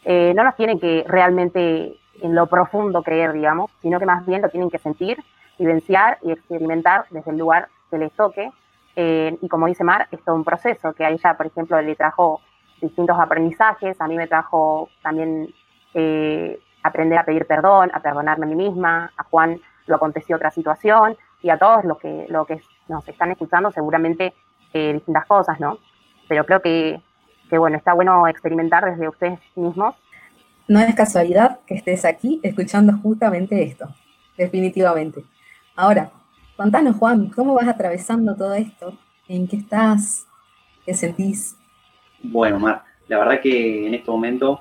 eh, 0.05 0.33
no 0.35 0.45
nos 0.45 0.57
tienen 0.57 0.79
que 0.79 1.05
realmente 1.07 1.99
en 2.23 2.35
lo 2.35 2.47
profundo 2.47 3.03
creer, 3.03 3.33
digamos, 3.33 3.71
sino 3.81 3.99
que 3.99 4.07
más 4.07 4.25
bien 4.27 4.43
lo 4.43 4.49
tienen 4.49 4.71
que 4.71 4.79
sentir, 4.79 5.19
vivenciar 5.59 6.19
y 6.23 6.33
experimentar 6.33 7.07
desde 7.11 7.31
el 7.31 7.39
lugar 7.39 7.69
que 7.91 7.99
les 7.99 8.13
toque. 8.13 8.51
Eh, 8.97 9.37
y 9.41 9.49
como 9.49 9.67
dice 9.67 9.85
Mar, 9.85 10.09
es 10.11 10.23
todo 10.25 10.35
un 10.35 10.45
proceso 10.45 10.93
que 10.93 11.05
a 11.05 11.11
ella, 11.11 11.35
por 11.37 11.47
ejemplo, 11.47 11.81
le 11.81 11.95
trajo 11.95 12.41
distintos 12.81 13.19
aprendizajes, 13.19 14.01
a 14.01 14.07
mí 14.07 14.17
me 14.17 14.27
trajo 14.27 14.89
también 15.03 15.49
eh, 15.95 16.61
aprender 16.83 17.19
a 17.19 17.25
pedir 17.25 17.47
perdón, 17.47 17.91
a 17.93 18.01
perdonarme 18.01 18.47
a 18.47 18.49
mí 18.49 18.55
misma, 18.55 19.13
a 19.17 19.25
Juan 19.25 19.61
lo 19.87 19.97
aconteció 19.97 20.37
otra 20.37 20.51
situación 20.51 21.16
y 21.42 21.51
a 21.51 21.59
todos 21.59 21.85
los 21.85 21.99
que, 21.99 22.27
lo 22.29 22.45
que 22.45 22.61
nos 22.88 23.07
están 23.09 23.31
escuchando 23.31 23.71
seguramente 23.71 24.35
eh, 24.73 24.92
distintas 24.92 25.27
cosas, 25.27 25.59
¿no? 25.61 25.79
Pero 26.29 26.45
creo 26.45 26.61
que, 26.61 27.01
que, 27.49 27.59
bueno, 27.59 27.77
está 27.77 27.95
bueno 27.95 28.29
experimentar 28.29 28.85
desde 28.85 29.09
ustedes 29.09 29.40
mismos 29.57 29.97
no 30.68 30.81
es 30.81 30.94
casualidad 30.94 31.61
que 31.66 31.74
estés 31.74 32.04
aquí 32.04 32.40
escuchando 32.42 32.92
justamente 33.02 33.62
esto, 33.62 33.88
definitivamente. 34.37 35.24
Ahora, 35.74 36.11
contanos, 36.57 36.96
Juan, 36.96 37.31
¿cómo 37.31 37.54
vas 37.54 37.66
atravesando 37.68 38.37
todo 38.37 38.54
esto? 38.54 38.96
¿En 39.26 39.48
qué 39.48 39.57
estás? 39.57 40.26
¿Qué 40.85 40.92
sentís? 40.94 41.57
Bueno, 42.22 42.59
Mar, 42.59 42.83
la 43.09 43.18
verdad 43.18 43.40
que 43.40 43.87
en 43.87 43.94
este 43.94 44.11
momento 44.11 44.61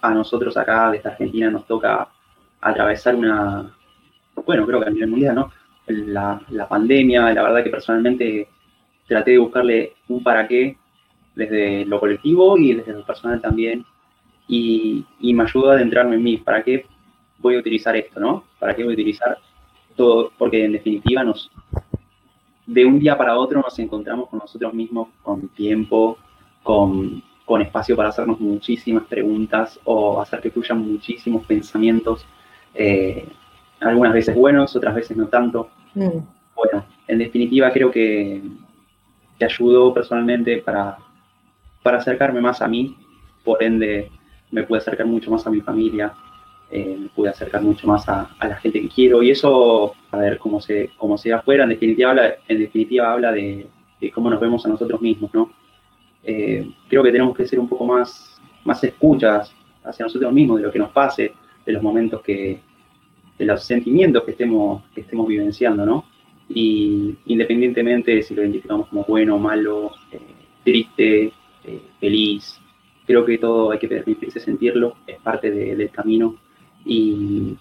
a 0.00 0.14
nosotros 0.14 0.56
acá 0.56 0.90
de 0.90 0.98
esta 0.98 1.08
Argentina 1.10 1.50
nos 1.50 1.66
toca 1.66 2.08
atravesar 2.60 3.14
una, 3.16 3.74
bueno, 4.46 4.66
creo 4.66 4.80
que 4.80 4.86
a 4.86 4.90
nivel 4.90 5.10
mundial, 5.10 5.34
¿no? 5.34 5.50
La 5.86 6.68
pandemia, 6.68 7.32
la 7.32 7.42
verdad 7.42 7.64
que 7.64 7.70
personalmente 7.70 8.48
traté 9.06 9.32
de 9.32 9.38
buscarle 9.38 9.94
un 10.08 10.22
para 10.22 10.46
qué 10.46 10.76
desde 11.34 11.84
lo 11.86 11.98
colectivo 11.98 12.56
y 12.58 12.74
desde 12.74 12.92
lo 12.92 13.04
personal 13.04 13.40
también 13.40 13.84
y, 14.52 15.32
me 15.32 15.44
ayudó 15.44 15.70
a 15.70 15.74
adentrarme 15.74 16.16
en 16.16 16.22
mí. 16.22 16.36
¿Para 16.36 16.62
qué 16.62 16.84
voy 17.38 17.56
a 17.56 17.58
utilizar 17.58 17.96
esto, 17.96 18.20
no? 18.20 18.44
¿Para 18.58 18.74
qué 18.74 18.84
voy 18.84 18.92
a 18.92 18.94
utilizar 18.94 19.38
todo? 19.96 20.30
Porque 20.36 20.64
en 20.64 20.72
definitiva 20.72 21.24
nos, 21.24 21.50
de 22.66 22.84
un 22.84 22.98
día 22.98 23.16
para 23.16 23.38
otro 23.38 23.62
nos 23.62 23.78
encontramos 23.78 24.28
con 24.28 24.40
nosotros 24.40 24.74
mismos, 24.74 25.08
con 25.22 25.48
tiempo, 25.48 26.18
con, 26.62 27.22
con 27.46 27.62
espacio 27.62 27.96
para 27.96 28.10
hacernos 28.10 28.40
muchísimas 28.40 29.04
preguntas 29.04 29.80
o 29.84 30.20
hacer 30.20 30.40
que 30.42 30.50
fluyan 30.50 30.78
muchísimos 30.78 31.46
pensamientos, 31.46 32.26
eh, 32.74 33.26
algunas 33.80 34.12
veces 34.12 34.36
buenos, 34.36 34.76
otras 34.76 34.94
veces 34.94 35.16
no 35.16 35.28
tanto. 35.28 35.70
Mm. 35.94 36.18
Bueno, 36.54 36.84
en 37.08 37.18
definitiva 37.18 37.72
creo 37.72 37.90
que 37.90 38.42
te 39.38 39.44
ayudó 39.46 39.94
personalmente 39.94 40.58
para, 40.58 40.98
para 41.82 41.98
acercarme 41.98 42.42
más 42.42 42.60
a 42.60 42.68
mí, 42.68 42.94
por 43.42 43.62
ende 43.62 44.10
me 44.52 44.62
pude 44.62 44.78
acercar 44.78 45.06
mucho 45.06 45.30
más 45.30 45.44
a 45.46 45.50
mi 45.50 45.60
familia, 45.60 46.12
eh, 46.70 46.96
me 46.98 47.08
pude 47.08 47.30
acercar 47.30 47.62
mucho 47.62 47.86
más 47.86 48.08
a, 48.08 48.30
la 48.40 48.56
gente 48.56 48.80
que 48.80 48.88
quiero 48.88 49.22
y 49.22 49.30
eso, 49.30 49.94
a 50.10 50.18
ver 50.18 50.38
cómo 50.38 50.60
se, 50.60 50.90
cómo 50.96 51.18
se 51.18 51.32
afuera, 51.32 51.64
en 51.64 51.70
definitiva 51.70 52.10
habla, 52.10 52.34
en 52.46 52.58
definitiva 52.58 53.12
habla 53.12 53.32
de, 53.32 53.66
cómo 54.14 54.30
nos 54.30 54.40
vemos 54.40 54.64
a 54.66 54.68
nosotros 54.68 55.00
mismos, 55.00 55.32
¿no? 55.34 55.50
Eh, 56.24 56.70
creo 56.88 57.02
que 57.02 57.12
tenemos 57.12 57.36
que 57.36 57.46
ser 57.46 57.58
un 57.58 57.68
poco 57.68 57.84
más, 57.84 58.40
más 58.64 58.82
escuchas 58.84 59.54
hacia 59.84 60.06
nosotros 60.06 60.32
mismos, 60.32 60.58
de 60.58 60.64
lo 60.64 60.72
que 60.72 60.78
nos 60.78 60.90
pase, 60.90 61.32
de 61.64 61.72
los 61.72 61.82
momentos 61.82 62.20
que, 62.22 62.60
de 63.38 63.44
los 63.44 63.62
sentimientos 63.62 64.24
que 64.24 64.32
estemos, 64.32 64.82
que 64.94 65.02
estemos 65.02 65.26
vivenciando, 65.26 65.86
¿no? 65.86 66.04
Y 66.48 67.16
independientemente 67.26 68.14
de 68.14 68.22
si 68.22 68.34
lo 68.34 68.42
identificamos 68.42 68.88
como 68.88 69.04
bueno, 69.04 69.38
malo, 69.38 69.92
eh, 70.10 70.20
triste, 70.64 71.32
feliz, 72.00 72.61
creo 73.06 73.24
que 73.24 73.38
todo 73.38 73.70
hay 73.70 73.78
que 73.78 74.40
sentirlo, 74.40 74.96
es 75.06 75.18
parte 75.20 75.50
del 75.50 75.90
camino 75.90 76.36
y, 76.84 77.56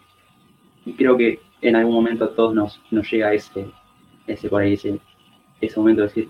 creo 0.97 1.15
que 1.15 1.39
en 1.61 1.75
algún 1.75 1.93
momento 1.93 2.25
a 2.25 2.33
todos 2.33 2.55
nos, 2.91 3.11
llega 3.11 3.33
ese, 3.33 3.67
ese 4.27 4.49
por 4.49 4.61
ahí, 4.61 4.73
ese, 4.73 4.99
ese 5.59 5.79
momento 5.79 6.01
de 6.01 6.07
decir, 6.07 6.29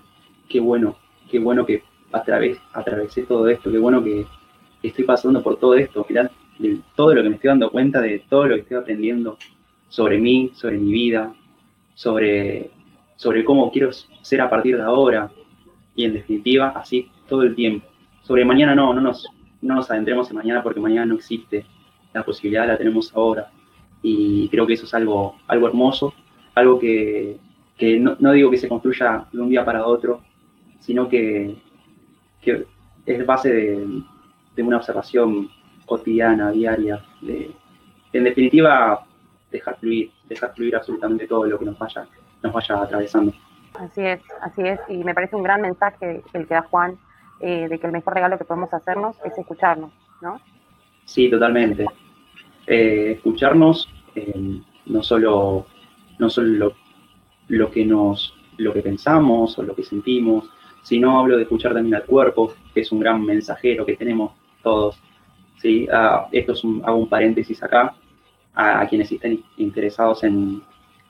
qué 0.49 0.59
bueno, 0.59 0.97
qué 1.29 1.39
bueno 1.39 1.65
que 1.65 1.83
a 2.11 2.23
través, 2.23 2.57
atravesé 2.73 3.23
todo 3.23 3.47
esto, 3.47 3.71
qué 3.71 3.77
bueno 3.77 4.03
que 4.03 4.25
estoy 4.83 5.05
pasando 5.05 5.41
por 5.41 5.57
todo 5.57 5.75
esto, 5.75 6.05
mirá 6.09 6.29
todo 6.95 7.15
lo 7.15 7.23
que 7.23 7.29
me 7.29 7.35
estoy 7.35 7.47
dando 7.47 7.71
cuenta, 7.71 8.01
de 8.01 8.19
todo 8.29 8.47
lo 8.47 8.55
que 8.55 8.61
estoy 8.61 8.77
aprendiendo 8.77 9.37
sobre 9.87 10.19
mí, 10.19 10.51
sobre 10.53 10.77
mi 10.77 10.91
vida, 10.91 11.33
sobre, 11.95 12.71
sobre 13.15 13.43
cómo 13.43 13.71
quiero 13.71 13.91
ser 14.21 14.41
a 14.41 14.49
partir 14.49 14.77
de 14.77 14.83
ahora 14.83 15.31
y 15.95 16.05
en 16.05 16.13
definitiva 16.13 16.69
así 16.75 17.09
todo 17.27 17.43
el 17.43 17.55
tiempo 17.55 17.90
sobre 18.21 18.45
mañana 18.45 18.75
no, 18.75 18.93
no 18.93 19.01
nos, 19.01 19.27
no 19.61 19.75
nos 19.75 19.89
adentremos 19.89 20.29
en 20.29 20.37
mañana 20.37 20.63
porque 20.63 20.79
mañana 20.79 21.05
no 21.05 21.15
existe. 21.15 21.65
La 22.13 22.23
posibilidad 22.23 22.67
la 22.67 22.77
tenemos 22.77 23.15
ahora. 23.15 23.49
Y 24.01 24.49
creo 24.49 24.65
que 24.65 24.73
eso 24.73 24.85
es 24.85 24.93
algo, 24.93 25.35
algo 25.47 25.67
hermoso, 25.67 26.13
algo 26.55 26.79
que, 26.79 27.37
no, 27.99 28.31
digo 28.31 28.51
que 28.51 28.57
se 28.57 28.67
construya 28.67 29.25
de 29.31 29.39
un 29.39 29.49
día 29.49 29.63
para 29.63 29.85
otro, 29.85 30.21
sino 30.79 31.07
que, 31.07 31.55
es 33.05 33.25
base 33.25 33.53
de, 33.53 34.63
una 34.63 34.77
observación 34.77 35.49
cotidiana, 35.85 36.51
diaria, 36.51 37.03
de, 37.21 37.51
en 38.13 38.23
definitiva, 38.23 39.05
dejar 39.51 39.77
fluir, 39.77 40.11
dejar 40.27 40.53
fluir 40.53 40.75
absolutamente 40.75 41.27
todo 41.27 41.45
lo 41.45 41.59
que 41.59 41.65
nos 41.65 41.77
vaya, 41.77 42.07
nos 42.41 42.53
vaya 42.53 42.81
atravesando. 42.81 43.33
Así 43.75 44.01
es, 44.01 44.21
así 44.41 44.61
es, 44.63 44.79
y 44.89 45.03
me 45.03 45.13
parece 45.13 45.35
un 45.35 45.43
gran 45.43 45.61
mensaje 45.61 46.23
el 46.33 46.47
que 46.47 46.53
da 46.53 46.63
Juan, 46.63 46.97
eh, 47.41 47.67
de 47.67 47.79
que 47.79 47.87
el 47.87 47.93
mejor 47.93 48.13
regalo 48.13 48.37
que 48.37 48.45
podemos 48.45 48.71
hacernos 48.73 49.15
es 49.25 49.35
escucharnos, 49.37 49.91
¿no? 50.21 50.39
Sí, 51.05 51.29
totalmente. 51.29 51.85
Eh, 52.67 53.13
escucharnos, 53.17 53.89
eh, 54.13 54.59
no 54.85 55.01
solo, 55.01 55.65
no 56.19 56.29
solo 56.29 56.73
lo, 57.47 57.71
que 57.71 57.83
nos, 57.83 58.35
lo 58.57 58.71
que 58.71 58.81
pensamos 58.81 59.57
o 59.57 59.63
lo 59.63 59.75
que 59.75 59.83
sentimos, 59.83 60.49
sino 60.83 61.19
hablo 61.19 61.35
de 61.37 61.43
escuchar 61.43 61.73
también 61.73 61.95
al 61.95 62.05
cuerpo, 62.05 62.53
que 62.73 62.81
es 62.81 62.91
un 62.91 62.99
gran 62.99 63.23
mensajero 63.25 63.85
que 63.85 63.95
tenemos 63.95 64.33
todos. 64.61 64.99
¿sí? 65.57 65.87
Ah, 65.91 66.27
esto 66.31 66.51
es 66.53 66.63
un, 66.63 66.83
hago 66.85 66.97
un 66.97 67.09
paréntesis 67.09 67.61
acá, 67.63 67.95
a, 68.53 68.85
quienes 68.87 69.11
estén 69.11 69.43
interesados 69.57 70.23
en, 70.23 70.61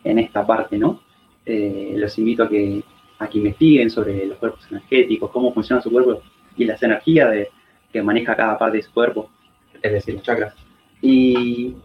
en 0.04 0.20
esta 0.20 0.46
parte, 0.46 0.78
¿no? 0.78 1.02
Los 1.46 2.18
invito 2.20 2.44
a 2.44 2.50
que, 2.50 2.84
a 3.22 3.30
que 3.30 3.38
investiguen 3.38 3.90
sobre 3.90 4.26
los 4.26 4.38
cuerpos 4.40 4.66
energéticos, 4.72 5.30
cómo 5.30 5.54
funciona 5.54 5.82
su 5.82 5.92
cuerpo 5.92 6.22
y 6.58 6.66
las 6.66 6.82
energías 6.82 7.30
de, 7.30 7.50
que 7.94 8.02
maneja 8.02 8.36
cada 8.36 8.58
parte 8.58 8.78
de 8.78 8.84
su 8.84 8.92
cuerpo, 8.92 9.30
es 9.82 9.92
decir, 9.92 10.16
los 10.16 10.24
chakras. 10.24 10.56
Y, 11.02 11.78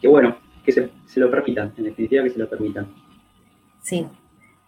que 0.00 0.08
bueno, 0.08 0.36
que 0.64 0.72
se, 0.72 0.90
lo 1.20 1.30
permitan, 1.30 1.72
en 1.76 1.84
definitiva 1.84 2.24
que 2.24 2.30
se 2.30 2.38
lo 2.38 2.48
permitan. 2.48 2.88
Sí, 3.80 4.06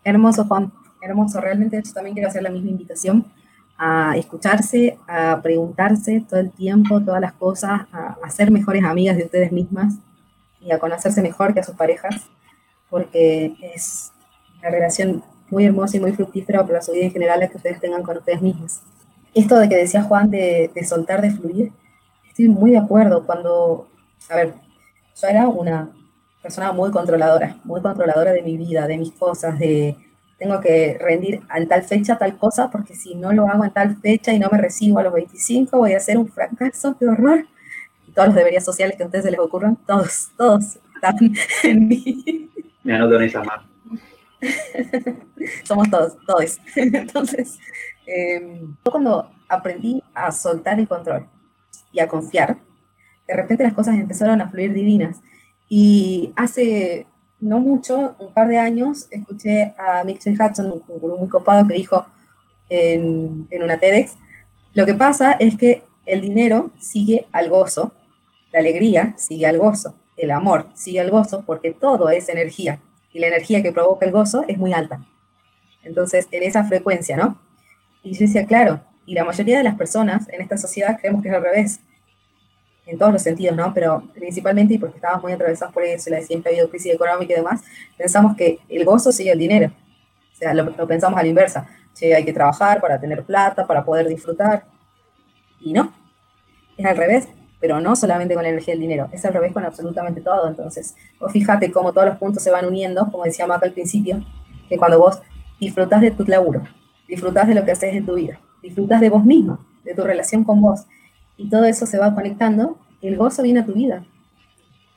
hermoso 0.04 0.44
Juan, 0.44 0.72
hermoso, 1.02 1.40
realmente 1.40 1.82
yo 1.84 1.92
también 1.92 2.14
quiero 2.14 2.28
hacer 2.28 2.42
la 2.42 2.50
misma 2.50 2.70
invitación 2.70 3.24
a 3.76 4.16
escucharse, 4.16 4.96
a 5.08 5.40
preguntarse 5.42 6.24
todo 6.28 6.38
el 6.38 6.52
tiempo, 6.52 7.00
todas 7.00 7.20
las 7.20 7.32
cosas, 7.32 7.82
a, 7.92 8.18
a 8.22 8.30
ser 8.30 8.52
mejores 8.52 8.84
amigas 8.84 9.16
de 9.16 9.24
ustedes 9.24 9.50
mismas 9.50 9.98
y 10.60 10.70
a 10.70 10.78
conocerse 10.78 11.22
mejor 11.22 11.54
que 11.54 11.60
a 11.60 11.64
sus 11.64 11.74
parejas, 11.74 12.28
porque 12.88 13.56
es 13.60 14.12
una 14.60 14.70
relación 14.70 15.24
muy 15.50 15.64
hermosa 15.64 15.96
y 15.96 16.00
muy 16.00 16.12
fructífera 16.12 16.66
para 16.66 16.82
su 16.82 16.92
vida 16.92 17.04
en 17.04 17.12
general 17.12 17.40
la 17.40 17.48
que 17.48 17.56
ustedes 17.56 17.80
tengan 17.80 18.02
con 18.02 18.16
ustedes 18.16 18.42
mismas. 18.42 18.82
Esto 19.34 19.58
de 19.58 19.68
que 19.68 19.76
decía 19.76 20.02
Juan 20.02 20.30
de, 20.30 20.70
de 20.74 20.84
soltar, 20.84 21.20
de 21.20 21.30
fluir, 21.30 21.72
estoy 22.28 22.48
muy 22.48 22.72
de 22.72 22.78
acuerdo. 22.78 23.24
Cuando, 23.26 23.88
a 24.28 24.36
ver, 24.36 24.54
yo 25.20 25.28
era 25.28 25.48
una 25.48 25.90
persona 26.42 26.72
muy 26.72 26.90
controladora, 26.90 27.56
muy 27.64 27.80
controladora 27.80 28.32
de 28.32 28.42
mi 28.42 28.56
vida, 28.56 28.86
de 28.86 28.98
mis 28.98 29.12
cosas, 29.12 29.58
de 29.58 29.96
tengo 30.38 30.60
que 30.60 30.98
rendir 31.00 31.40
en 31.54 31.68
tal 31.68 31.82
fecha 31.82 32.18
tal 32.18 32.36
cosa, 32.36 32.70
porque 32.70 32.94
si 32.94 33.14
no 33.14 33.32
lo 33.32 33.48
hago 33.48 33.64
en 33.64 33.70
tal 33.70 33.96
fecha 33.96 34.32
y 34.32 34.38
no 34.38 34.48
me 34.50 34.58
recibo 34.58 34.98
a 34.98 35.04
los 35.04 35.12
25, 35.12 35.78
voy 35.78 35.94
a 35.94 35.98
hacer 35.98 36.18
un 36.18 36.28
fracaso, 36.28 36.96
qué 36.98 37.06
horror. 37.06 37.46
Y 38.06 38.12
todos 38.12 38.28
los 38.28 38.36
deberes 38.36 38.64
sociales 38.64 38.96
que 38.96 39.04
a 39.04 39.06
ustedes 39.06 39.24
se 39.24 39.30
les 39.30 39.40
ocurran, 39.40 39.76
todos, 39.86 40.30
todos 40.36 40.78
están 40.94 41.16
en 41.62 41.88
mí. 41.88 42.50
Me 42.82 42.94
anoto 42.94 43.16
en 43.16 43.22
esa 43.22 43.42
mano. 43.42 43.73
Somos 45.64 45.90
todos, 45.90 46.16
todos. 46.26 46.58
Entonces, 46.76 47.58
eh, 48.06 48.60
yo 48.62 48.90
cuando 48.90 49.30
aprendí 49.48 50.02
a 50.14 50.32
soltar 50.32 50.78
el 50.78 50.88
control 50.88 51.26
y 51.92 52.00
a 52.00 52.08
confiar, 52.08 52.58
de 53.26 53.34
repente 53.34 53.64
las 53.64 53.74
cosas 53.74 53.96
empezaron 53.96 54.40
a 54.40 54.48
fluir 54.48 54.72
divinas. 54.72 55.20
Y 55.68 56.32
hace 56.36 57.06
no 57.40 57.58
mucho, 57.58 58.16
un 58.18 58.32
par 58.32 58.48
de 58.48 58.58
años, 58.58 59.06
escuché 59.10 59.74
a 59.76 60.02
Mitchell 60.04 60.38
Hudson, 60.40 60.72
un 60.72 60.98
gurú 60.98 61.18
muy 61.18 61.28
copado, 61.28 61.66
que 61.66 61.74
dijo 61.74 62.06
en, 62.68 63.46
en 63.50 63.62
una 63.62 63.78
TEDx, 63.78 64.16
lo 64.72 64.86
que 64.86 64.94
pasa 64.94 65.32
es 65.32 65.56
que 65.56 65.82
el 66.06 66.20
dinero 66.20 66.70
sigue 66.78 67.26
al 67.32 67.50
gozo, 67.50 67.92
la 68.52 68.60
alegría 68.60 69.14
sigue 69.18 69.46
al 69.46 69.58
gozo, 69.58 69.94
el 70.16 70.30
amor 70.30 70.68
sigue 70.74 71.00
al 71.00 71.10
gozo, 71.10 71.44
porque 71.44 71.72
todo 71.72 72.08
es 72.08 72.28
energía 72.28 72.80
y 73.14 73.20
la 73.20 73.28
energía 73.28 73.62
que 73.62 73.72
provoca 73.72 74.04
el 74.04 74.12
gozo 74.12 74.44
es 74.46 74.58
muy 74.58 74.74
alta. 74.74 75.00
Entonces, 75.84 76.28
en 76.32 76.42
esa 76.42 76.64
frecuencia, 76.64 77.16
¿no? 77.16 77.40
Y 78.02 78.12
yo 78.12 78.26
decía, 78.26 78.44
claro, 78.44 78.80
y 79.06 79.14
la 79.14 79.24
mayoría 79.24 79.56
de 79.56 79.64
las 79.64 79.76
personas 79.76 80.28
en 80.28 80.42
esta 80.42 80.58
sociedad 80.58 80.98
creemos 81.00 81.22
que 81.22 81.28
es 81.28 81.34
al 81.34 81.42
revés, 81.42 81.80
en 82.86 82.98
todos 82.98 83.12
los 83.12 83.22
sentidos, 83.22 83.56
¿no? 83.56 83.72
Pero 83.72 84.02
principalmente, 84.12 84.74
y 84.74 84.78
porque 84.78 84.96
estamos 84.96 85.22
muy 85.22 85.32
atravesados 85.32 85.72
por 85.72 85.84
eso, 85.84 86.10
la 86.10 86.16
de 86.16 86.26
siempre 86.26 86.50
ha 86.50 86.52
habido 86.52 86.68
crisis 86.68 86.92
económica 86.92 87.32
y 87.32 87.36
demás, 87.36 87.62
pensamos 87.96 88.36
que 88.36 88.58
el 88.68 88.84
gozo 88.84 89.12
sigue 89.12 89.30
el 89.30 89.38
dinero. 89.38 89.72
O 90.32 90.36
sea, 90.36 90.52
lo, 90.52 90.64
lo 90.64 90.86
pensamos 90.86 91.18
a 91.18 91.22
la 91.22 91.28
inversa. 91.28 91.66
Che, 91.94 92.12
hay 92.14 92.24
que 92.24 92.32
trabajar 92.32 92.80
para 92.80 93.00
tener 93.00 93.22
plata, 93.22 93.66
para 93.66 93.84
poder 93.84 94.08
disfrutar. 94.08 94.64
Y 95.60 95.72
no, 95.72 95.94
es 96.76 96.84
al 96.84 96.96
revés 96.96 97.28
pero 97.64 97.80
no 97.80 97.96
solamente 97.96 98.34
con 98.34 98.42
la 98.42 98.50
energía 98.50 98.74
del 98.74 98.82
dinero, 98.82 99.08
es 99.10 99.24
al 99.24 99.32
revés 99.32 99.54
con 99.54 99.64
absolutamente 99.64 100.20
todo. 100.20 100.46
Entonces, 100.46 100.94
vos 101.18 101.32
fíjate 101.32 101.72
cómo 101.72 101.94
todos 101.94 102.08
los 102.08 102.18
puntos 102.18 102.42
se 102.42 102.50
van 102.50 102.66
uniendo, 102.66 103.10
como 103.10 103.24
decía 103.24 103.46
Maca 103.46 103.64
al 103.64 103.72
principio, 103.72 104.22
que 104.68 104.76
cuando 104.76 104.98
vos 104.98 105.22
disfrutás 105.58 106.02
de 106.02 106.10
tu 106.10 106.24
laburo, 106.24 106.60
disfrutás 107.08 107.48
de 107.48 107.54
lo 107.54 107.64
que 107.64 107.70
haces 107.72 107.94
en 107.94 108.04
tu 108.04 108.16
vida, 108.16 108.38
disfrutás 108.62 109.00
de 109.00 109.08
vos 109.08 109.24
mismo, 109.24 109.64
de 109.82 109.94
tu 109.94 110.02
relación 110.02 110.44
con 110.44 110.60
vos, 110.60 110.84
y 111.38 111.48
todo 111.48 111.64
eso 111.64 111.86
se 111.86 111.98
va 111.98 112.14
conectando, 112.14 112.76
el 113.00 113.16
gozo 113.16 113.42
viene 113.42 113.60
a 113.60 113.64
tu 113.64 113.72
vida. 113.72 114.04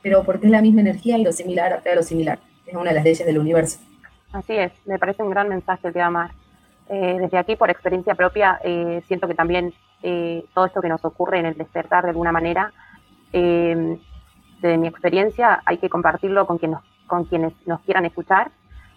Pero 0.02 0.22
porque 0.24 0.44
es 0.44 0.52
la 0.52 0.60
misma 0.60 0.82
energía 0.82 1.16
y 1.16 1.24
lo 1.24 1.32
similar 1.32 1.72
atrae 1.72 1.96
lo 1.96 2.02
similar. 2.02 2.38
Es 2.66 2.74
una 2.74 2.90
de 2.90 2.96
las 2.96 3.04
leyes 3.04 3.24
del 3.24 3.38
universo. 3.38 3.78
Así 4.30 4.52
es, 4.52 4.72
me 4.84 4.98
parece 4.98 5.22
un 5.22 5.30
gran 5.30 5.48
mensaje 5.48 5.88
el 5.88 5.94
que 5.94 6.06
Mar. 6.06 6.32
Eh, 6.90 7.16
desde 7.18 7.38
aquí, 7.38 7.56
por 7.56 7.70
experiencia 7.70 8.14
propia, 8.14 8.60
eh, 8.62 9.00
siento 9.08 9.26
que 9.26 9.34
también 9.34 9.72
eh, 10.02 10.44
todo 10.54 10.66
esto 10.66 10.80
que 10.80 10.88
nos 10.88 11.04
ocurre 11.04 11.40
en 11.40 11.46
el 11.46 11.56
despertar 11.56 12.04
de 12.04 12.10
alguna 12.10 12.32
manera, 12.32 12.72
eh, 13.32 13.98
de 14.60 14.78
mi 14.78 14.88
experiencia, 14.88 15.62
hay 15.64 15.78
que 15.78 15.88
compartirlo 15.88 16.46
con, 16.46 16.58
quien 16.58 16.76
con 17.06 17.24
quienes 17.24 17.52
nos 17.66 17.80
quieran 17.80 18.04
escuchar, 18.04 18.50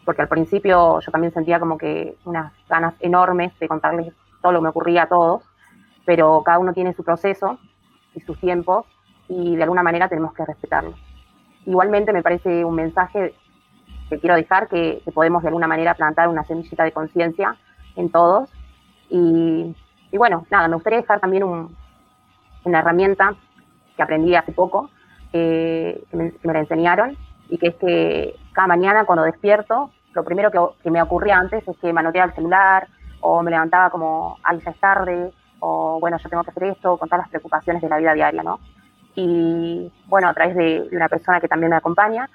porque 0.06 0.22
al 0.22 0.28
principio 0.28 1.00
yo 1.00 1.12
también 1.12 1.34
sentía 1.34 1.60
como 1.60 1.78
que 1.78 2.16
unas 2.26 2.52
ganas 2.68 2.96
enormes 3.00 3.58
de 3.60 3.68
contarles 3.68 4.14
todo 4.42 4.52
lo 4.52 4.60
que 4.60 4.64
me 4.64 4.70
ocurría 4.70 5.04
a 5.04 5.08
todos, 5.08 5.44
pero 6.06 6.42
cada 6.44 6.60
uno 6.60 6.74
tiene 6.74 6.94
su 6.94 7.04
proceso 7.04 7.60
y 8.16 8.22
sus 8.22 8.40
tiempos 8.40 8.86
y 9.28 9.56
de 9.56 9.64
alguna 9.64 9.84
manera 9.84 10.10
tenemos 10.10 10.34
que 10.34 10.46
respetarlo. 10.46 10.94
Igualmente 11.66 12.12
me 12.12 12.24
parece 12.24 12.66
un 12.66 12.76
mensaje 12.76 13.36
que 14.10 14.20
quiero 14.20 14.36
dejar, 14.36 14.68
que, 14.68 15.02
que 15.06 15.12
podemos 15.12 15.44
de 15.44 15.50
alguna 15.50 15.68
manera 15.68 15.94
plantar 15.94 16.28
una 16.28 16.44
semillita 16.44 16.84
de 16.84 16.92
conciencia 16.92 17.56
en 17.96 18.10
todos 18.10 18.50
y 19.10 19.76
y 20.12 20.18
bueno, 20.18 20.46
nada, 20.50 20.68
me 20.68 20.76
gustaría 20.76 21.02
dejar 21.02 21.20
también 21.20 21.44
una 21.44 22.80
herramienta 22.80 23.36
que 23.96 24.04
aprendí 24.04 24.36
hace 24.36 24.52
poco, 24.52 24.90
eh, 25.34 26.04
que, 26.12 26.18
me, 26.18 26.34
la 26.44 26.60
enseñaron, 26.60 27.18
y 27.50 27.58
que 27.58 27.68
es 27.68 27.76
que 27.76 28.36
cada 28.54 28.68
mañana 28.68 29.06
cuando 29.06 29.24
despierto, 29.24 29.92
lo 30.14 30.24
primero 30.24 30.52
que, 30.84 30.90
me 30.90 31.02
ocurría 31.02 31.38
antes 31.38 31.66
es 31.68 31.78
que 31.78 31.94
manoteaba 31.94 32.30
el 32.30 32.36
celular, 32.36 32.88
o 33.22 33.42
me 33.42 33.52
levantaba 33.52 33.90
como, 33.90 34.38
ay, 34.44 34.60
ya 34.60 34.72
es 34.72 34.80
tarde, 34.80 35.32
o 35.60 36.00
bueno, 36.00 36.18
yo 36.18 36.30
tengo 36.30 36.44
que 36.44 36.52
hacer 36.52 36.64
esto, 36.64 36.98
con 36.98 37.08
todas 37.08 37.24
las 37.24 37.30
preocupaciones 37.30 37.82
de 37.82 37.90
la 37.90 37.98
vida 37.98 38.14
diaria, 38.14 38.44
¿no? 38.44 38.60
Y 39.16 39.92
bueno, 40.08 40.28
a 40.28 40.34
través 40.34 40.56
de, 40.56 40.90
una 40.92 41.08
persona 41.08 41.40
que 41.40 41.48
también 41.48 41.70
me 41.70 41.76
acompaña, 41.78 42.30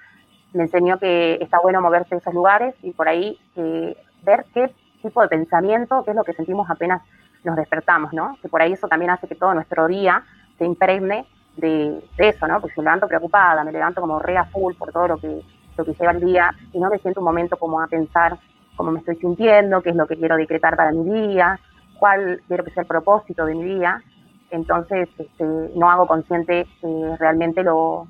me 0.53 0.63
enseñó 0.63 0.99
que 0.99 1.35
está 1.41 1.59
bueno 1.61 1.83
moverse 1.83 2.15
en 2.15 2.21
esos 2.21 2.33
lugares 2.33 2.75
y 2.83 2.93
por 2.93 3.09
ahí 3.09 3.39
eh, 3.57 3.97
ver 4.23 4.47
qué 4.55 4.73
tipo 5.03 5.21
de 5.21 5.29
pensamiento, 5.29 6.03
qué 6.05 6.11
es 6.13 6.17
lo 6.17 6.25
que 6.25 6.33
sentimos 6.33 6.71
apenas 6.71 7.03
nos 7.47 7.57
despertamos, 7.57 8.13
¿no? 8.13 8.37
Que 8.43 8.49
por 8.49 8.61
ahí 8.61 8.73
eso 8.73 8.89
también 8.89 9.11
hace 9.11 9.29
que 9.29 9.37
todo 9.37 9.55
nuestro 9.55 9.87
día 9.87 10.23
se 10.59 10.65
impregne 10.65 11.25
de, 11.57 12.03
eso, 12.19 12.47
¿no? 12.47 12.61
Porque 12.61 12.75
si 12.75 12.81
me 12.81 12.85
levanto 12.85 13.09
preocupada, 13.09 13.65
me 13.65 13.73
levanto 13.73 14.01
como 14.01 14.19
re 14.19 14.37
a 14.37 14.45
full 14.45 14.75
por 14.75 14.93
todo 14.93 15.09
lo 15.09 15.17
que, 15.17 15.43
lo 15.77 15.85
que 15.85 15.95
lleva 15.95 16.13
el 16.13 16.21
día 16.21 16.51
y 16.73 16.79
no 16.79 16.91
me 16.91 16.99
siento 16.99 17.21
un 17.21 17.25
momento 17.25 17.57
como 17.57 17.81
a 17.81 17.87
pensar 17.87 18.37
cómo 18.77 18.91
me 18.91 18.99
estoy 18.99 19.17
sintiendo, 19.17 19.81
qué 19.81 19.91
es 19.91 19.97
lo 19.97 20.07
que 20.07 20.17
quiero 20.17 20.37
decretar 20.37 20.77
para 20.77 20.93
mi 20.93 21.29
día, 21.29 21.59
cuál 21.99 22.43
quiero 22.47 22.65
que 22.65 22.73
sea 22.73 22.83
el 22.83 22.87
propósito 22.89 23.47
de 23.47 23.55
mi 23.55 23.65
día. 23.65 24.03
Entonces, 24.51 25.09
este, 25.17 25.45
no 25.75 25.91
hago 25.91 26.07
consciente 26.07 26.67
eh, 26.83 27.17
realmente 27.19 27.63
lo, 27.63 28.07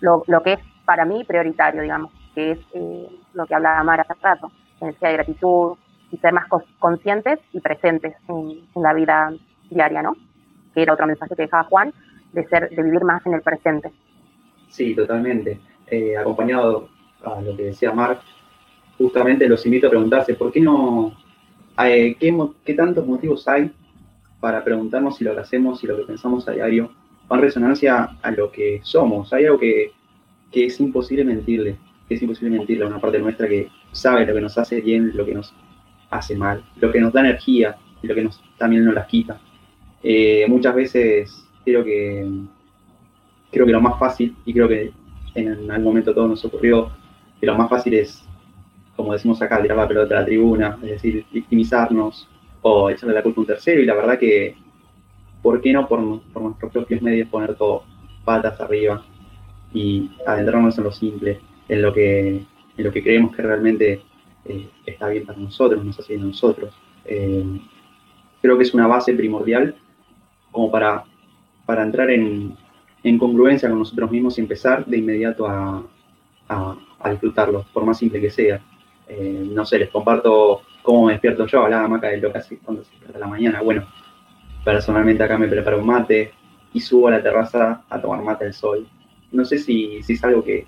lo, 0.00 0.22
lo, 0.26 0.42
que 0.42 0.54
es 0.54 0.60
para 0.84 1.04
mí 1.04 1.24
prioritario, 1.24 1.82
digamos, 1.82 2.10
que 2.34 2.52
es 2.52 2.58
eh, 2.72 3.08
lo 3.34 3.46
que 3.46 3.54
hablaba 3.54 3.82
Mara 3.84 4.06
hace 4.08 4.14
rato, 4.20 4.50
energía 4.80 5.08
de 5.08 5.14
gratitud, 5.14 5.76
y 6.10 6.16
ser 6.18 6.32
más 6.32 6.46
conscientes 6.78 7.38
y 7.52 7.60
presentes 7.60 8.14
en, 8.28 8.82
la 8.82 8.94
vida 8.94 9.32
diaria, 9.70 10.02
¿no? 10.02 10.16
Que 10.74 10.82
era 10.82 10.94
otro 10.94 11.06
mensaje 11.06 11.34
que 11.34 11.42
dejaba 11.42 11.64
Juan, 11.64 11.92
de, 12.32 12.46
ser, 12.46 12.70
de 12.70 12.82
vivir 12.82 13.02
más 13.04 13.24
en 13.26 13.34
el 13.34 13.42
presente. 13.42 13.92
Sí, 14.68 14.94
totalmente. 14.94 15.60
Eh, 15.86 16.16
acompañado 16.16 16.88
a 17.24 17.40
lo 17.40 17.56
que 17.56 17.64
decía 17.64 17.92
Mark, 17.92 18.20
justamente 18.96 19.48
los 19.48 19.64
invito 19.64 19.86
a 19.86 19.90
preguntarse, 19.90 20.34
¿por 20.34 20.52
qué 20.52 20.60
no, 20.60 21.12
eh, 21.84 22.16
qué, 22.18 22.74
tantos 22.74 23.06
motivos 23.06 23.46
hay 23.48 23.72
para 24.40 24.62
preguntarnos 24.62 25.16
si 25.16 25.24
lo 25.24 25.34
que 25.34 25.40
hacemos 25.40 25.82
y 25.82 25.86
lo 25.86 25.96
que 25.96 26.04
pensamos 26.04 26.46
a 26.48 26.52
diario 26.52 26.92
va 27.30 27.36
en 27.36 27.42
resonancia 27.42 28.16
a 28.22 28.30
lo 28.30 28.50
que 28.50 28.80
somos? 28.82 29.32
Hay 29.32 29.46
algo 29.46 29.58
que, 29.58 29.92
que 30.50 30.66
es 30.66 30.78
imposible 30.80 31.24
mentirle, 31.24 31.76
es 32.08 32.22
imposible 32.22 32.56
mentirle 32.56 32.84
a 32.84 32.88
una 32.88 33.00
parte 33.00 33.18
nuestra 33.18 33.48
que 33.48 33.68
sabe 33.92 34.26
lo 34.26 34.34
que 34.34 34.40
nos 34.40 34.58
hace 34.58 34.80
bien, 34.80 35.12
lo 35.14 35.24
que 35.24 35.34
nos 35.34 35.54
hace 36.10 36.36
mal, 36.36 36.64
lo 36.76 36.90
que 36.90 37.00
nos 37.00 37.12
da 37.12 37.20
energía 37.20 37.76
y 38.02 38.06
lo 38.06 38.14
que 38.14 38.24
nos, 38.24 38.42
también 38.56 38.84
nos 38.84 38.94
las 38.94 39.06
quita. 39.06 39.40
Eh, 40.02 40.46
muchas 40.48 40.74
veces 40.74 41.48
creo 41.64 41.84
que, 41.84 42.26
creo 43.50 43.66
que 43.66 43.72
lo 43.72 43.80
más 43.80 43.98
fácil, 43.98 44.36
y 44.44 44.52
creo 44.52 44.68
que 44.68 44.92
en 45.34 45.70
algún 45.70 45.84
momento 45.84 46.14
todo 46.14 46.28
nos 46.28 46.44
ocurrió, 46.44 46.90
que 47.40 47.46
lo 47.46 47.56
más 47.56 47.68
fácil 47.68 47.94
es, 47.94 48.24
como 48.96 49.12
decimos 49.12 49.40
acá, 49.42 49.60
tirar 49.62 49.76
la 49.76 49.88
pelota 49.88 50.16
a 50.16 50.20
la 50.20 50.26
tribuna, 50.26 50.78
es 50.82 50.90
decir, 50.90 51.24
victimizarnos 51.32 52.28
o 52.62 52.90
echarle 52.90 53.14
la 53.14 53.22
culpa 53.22 53.40
a 53.40 53.42
un 53.42 53.46
tercero, 53.46 53.80
y 53.80 53.86
la 53.86 53.94
verdad 53.94 54.18
que, 54.18 54.56
¿por 55.42 55.60
qué 55.60 55.72
no 55.72 55.86
por, 55.86 56.00
nuestros 56.00 56.72
propios 56.72 57.02
medios 57.02 57.28
poner 57.28 57.54
todo 57.54 57.84
patas 58.24 58.60
arriba 58.60 59.04
y 59.72 60.10
adentrarnos 60.26 60.76
en 60.78 60.84
lo 60.84 60.92
simple, 60.92 61.40
en 61.68 61.82
lo 61.82 61.92
que, 61.92 62.28
en 62.76 62.84
lo 62.84 62.92
que 62.92 63.02
creemos 63.02 63.34
que 63.34 63.42
realmente 63.42 64.02
eh, 64.48 64.68
está 64.86 65.08
bien 65.08 65.26
para 65.26 65.38
nosotros, 65.38 65.84
nos 65.84 65.98
hace 65.98 66.16
a 66.16 66.18
nosotros. 66.18 66.74
Eh, 67.04 67.60
creo 68.40 68.56
que 68.56 68.64
es 68.64 68.74
una 68.74 68.86
base 68.86 69.12
primordial 69.14 69.76
como 70.50 70.70
para, 70.70 71.04
para 71.66 71.82
entrar 71.82 72.10
en, 72.10 72.56
en 73.02 73.18
congruencia 73.18 73.68
con 73.68 73.78
nosotros 73.78 74.10
mismos 74.10 74.38
y 74.38 74.40
empezar 74.40 74.84
de 74.86 74.98
inmediato 74.98 75.46
a, 75.46 75.82
a, 76.48 77.10
disfrutarlo, 77.10 77.64
por 77.72 77.84
más 77.84 77.98
simple 77.98 78.20
que 78.20 78.30
sea. 78.30 78.60
Eh, 79.06 79.48
no 79.50 79.64
sé, 79.64 79.78
les 79.78 79.90
comparto 79.90 80.62
cómo 80.82 81.06
me 81.06 81.12
despierto 81.12 81.46
yo, 81.46 81.64
hablaba 81.64 81.88
Maca 81.88 82.08
de 82.08 82.18
lo 82.18 82.32
que 82.32 82.38
hace 82.38 82.58
cuando 82.58 82.84
se 82.84 82.90
despierta 82.90 83.18
la 83.18 83.26
mañana. 83.26 83.62
Bueno, 83.62 83.86
personalmente 84.64 85.22
acá 85.22 85.38
me 85.38 85.48
preparo 85.48 85.78
un 85.78 85.86
mate 85.86 86.32
y 86.72 86.80
subo 86.80 87.08
a 87.08 87.12
la 87.12 87.22
terraza 87.22 87.84
a 87.88 88.00
tomar 88.00 88.22
mate 88.22 88.46
al 88.46 88.54
sol. 88.54 88.86
No 89.30 89.44
sé 89.44 89.58
si, 89.58 90.02
si 90.02 90.14
es 90.14 90.24
algo 90.24 90.42
que, 90.42 90.66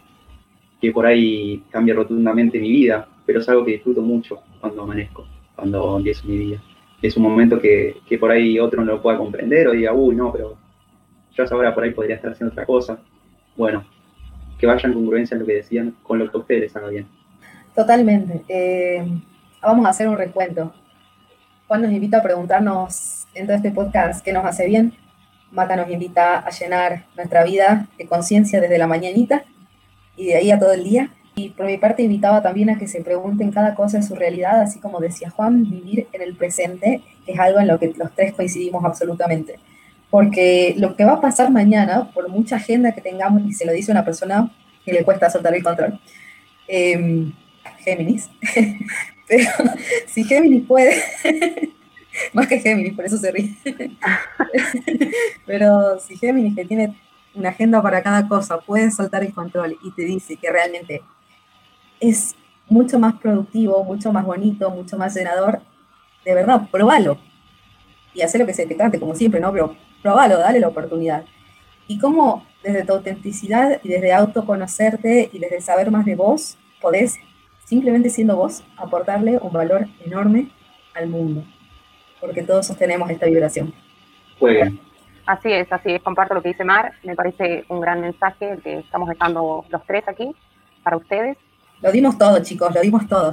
que 0.80 0.92
por 0.92 1.06
ahí 1.06 1.62
cambia 1.70 1.94
rotundamente 1.94 2.58
mi 2.58 2.70
vida, 2.70 3.08
pero 3.30 3.38
es 3.38 3.48
algo 3.48 3.64
que 3.64 3.70
disfruto 3.70 4.02
mucho 4.02 4.42
cuando 4.60 4.82
amanezco, 4.82 5.24
cuando 5.54 5.98
empiezo 5.98 6.26
mi 6.26 6.36
día. 6.36 6.60
Es 7.00 7.16
un 7.16 7.22
momento 7.22 7.60
que, 7.60 7.98
que 8.08 8.18
por 8.18 8.28
ahí 8.28 8.58
otro 8.58 8.84
no 8.84 8.90
lo 8.90 9.00
pueda 9.00 9.18
comprender 9.18 9.68
o 9.68 9.70
diga, 9.70 9.92
uy, 9.92 10.16
no, 10.16 10.32
pero 10.32 10.58
yo 11.32 11.44
ahora 11.48 11.72
por 11.72 11.84
ahí 11.84 11.92
podría 11.92 12.16
estar 12.16 12.32
haciendo 12.32 12.50
otra 12.50 12.66
cosa. 12.66 12.98
Bueno, 13.56 13.84
que 14.58 14.66
vaya 14.66 14.84
en 14.88 14.94
congruencia 14.94 15.36
en 15.36 15.42
lo 15.42 15.46
que 15.46 15.54
decían 15.54 15.94
con 16.02 16.18
lo 16.18 16.28
que 16.28 16.38
a 16.38 16.40
ustedes 16.40 16.74
haga 16.74 16.88
bien. 16.88 17.06
Totalmente. 17.72 18.42
Eh, 18.48 19.06
vamos 19.62 19.86
a 19.86 19.90
hacer 19.90 20.08
un 20.08 20.18
recuento. 20.18 20.72
Juan 21.68 21.82
nos 21.82 21.92
invita 21.92 22.18
a 22.18 22.22
preguntarnos 22.24 23.28
en 23.34 23.46
todo 23.46 23.54
este 23.54 23.70
podcast 23.70 24.24
qué 24.24 24.32
nos 24.32 24.44
hace 24.44 24.66
bien. 24.66 24.92
Maca 25.52 25.76
nos 25.76 25.88
invita 25.88 26.40
a 26.40 26.50
llenar 26.50 27.04
nuestra 27.14 27.44
vida 27.44 27.86
de 27.96 28.08
conciencia 28.08 28.60
desde 28.60 28.76
la 28.76 28.88
mañanita 28.88 29.44
y 30.16 30.26
de 30.26 30.34
ahí 30.34 30.50
a 30.50 30.58
todo 30.58 30.72
el 30.72 30.82
día. 30.82 31.10
Y 31.40 31.48
por 31.50 31.64
mi 31.64 31.78
parte 31.78 32.02
invitaba 32.02 32.42
también 32.42 32.68
a 32.68 32.78
que 32.78 32.86
se 32.86 33.02
pregunten 33.02 33.50
cada 33.50 33.74
cosa 33.74 33.96
en 33.96 34.02
su 34.02 34.14
realidad, 34.14 34.60
así 34.60 34.78
como 34.78 35.00
decía 35.00 35.30
Juan, 35.30 35.62
vivir 35.62 36.06
en 36.12 36.20
el 36.20 36.36
presente 36.36 37.00
es 37.26 37.38
algo 37.38 37.60
en 37.60 37.68
lo 37.68 37.78
que 37.78 37.94
los 37.96 38.14
tres 38.14 38.34
coincidimos 38.34 38.84
absolutamente. 38.84 39.58
Porque 40.10 40.74
lo 40.76 40.96
que 40.96 41.04
va 41.06 41.12
a 41.12 41.20
pasar 41.22 41.50
mañana, 41.50 42.10
por 42.12 42.28
mucha 42.28 42.56
agenda 42.56 42.92
que 42.92 43.00
tengamos, 43.00 43.42
y 43.46 43.54
se 43.54 43.64
lo 43.64 43.72
dice 43.72 43.90
una 43.90 44.04
persona 44.04 44.50
que 44.84 44.92
le 44.92 45.02
cuesta 45.02 45.30
soltar 45.30 45.54
el 45.54 45.62
control, 45.62 45.98
em, 46.68 47.32
Géminis, 47.78 48.28
pero 49.28 49.50
si 50.06 50.24
Géminis 50.24 50.66
puede, 50.66 51.02
más 52.34 52.48
que 52.48 52.60
Géminis, 52.60 52.92
por 52.92 53.06
eso 53.06 53.16
se 53.16 53.30
ríe, 53.30 53.56
pero 55.46 55.98
si 56.00 56.18
Géminis 56.18 56.54
que 56.54 56.66
tiene 56.66 56.94
una 57.34 57.48
agenda 57.48 57.80
para 57.80 58.02
cada 58.02 58.28
cosa 58.28 58.58
puede 58.58 58.90
soltar 58.90 59.22
el 59.22 59.32
control 59.32 59.78
y 59.82 59.90
te 59.92 60.02
dice 60.02 60.36
que 60.36 60.50
realmente 60.50 61.00
es 62.00 62.34
mucho 62.68 62.98
más 62.98 63.14
productivo, 63.14 63.84
mucho 63.84 64.12
más 64.12 64.24
bonito, 64.24 64.70
mucho 64.70 64.96
más 64.96 65.14
llenador, 65.14 65.60
de 66.24 66.34
verdad, 66.34 66.68
probalo. 66.70 67.18
Y 68.14 68.22
hacer 68.22 68.40
lo 68.40 68.46
que 68.46 68.54
se 68.54 68.66
te 68.66 68.76
cante, 68.76 68.98
como 68.98 69.14
siempre, 69.14 69.40
¿no? 69.40 69.52
Pero 69.52 69.76
probalo, 70.02 70.38
dale 70.38 70.60
la 70.60 70.68
oportunidad. 70.68 71.24
Y 71.86 71.98
cómo 71.98 72.44
desde 72.62 72.84
tu 72.84 72.92
autenticidad 72.92 73.80
y 73.82 73.88
desde 73.88 74.12
autoconocerte 74.12 75.30
y 75.32 75.38
desde 75.38 75.60
saber 75.60 75.90
más 75.90 76.04
de 76.04 76.14
vos, 76.14 76.58
podés, 76.80 77.18
simplemente 77.64 78.10
siendo 78.10 78.36
vos, 78.36 78.64
aportarle 78.76 79.38
un 79.38 79.52
valor 79.52 79.86
enorme 80.04 80.50
al 80.94 81.08
mundo. 81.08 81.44
Porque 82.20 82.42
todos 82.42 82.66
sostenemos 82.66 83.10
esta 83.10 83.26
vibración. 83.26 83.72
Así 85.26 85.52
es, 85.52 85.70
así 85.72 85.92
es, 85.92 86.02
comparto 86.02 86.34
lo 86.34 86.42
que 86.42 86.48
dice 86.48 86.64
Mar, 86.64 86.92
me 87.04 87.14
parece 87.14 87.64
un 87.68 87.80
gran 87.80 88.00
mensaje 88.00 88.52
el 88.52 88.62
que 88.62 88.78
estamos 88.78 89.08
dejando 89.08 89.64
los 89.68 89.86
tres 89.86 90.02
aquí 90.08 90.34
para 90.82 90.96
ustedes. 90.96 91.36
Lo 91.82 91.90
dimos 91.92 92.18
todo, 92.18 92.42
chicos, 92.42 92.74
lo 92.74 92.80
dimos 92.80 93.06
todo. 93.08 93.32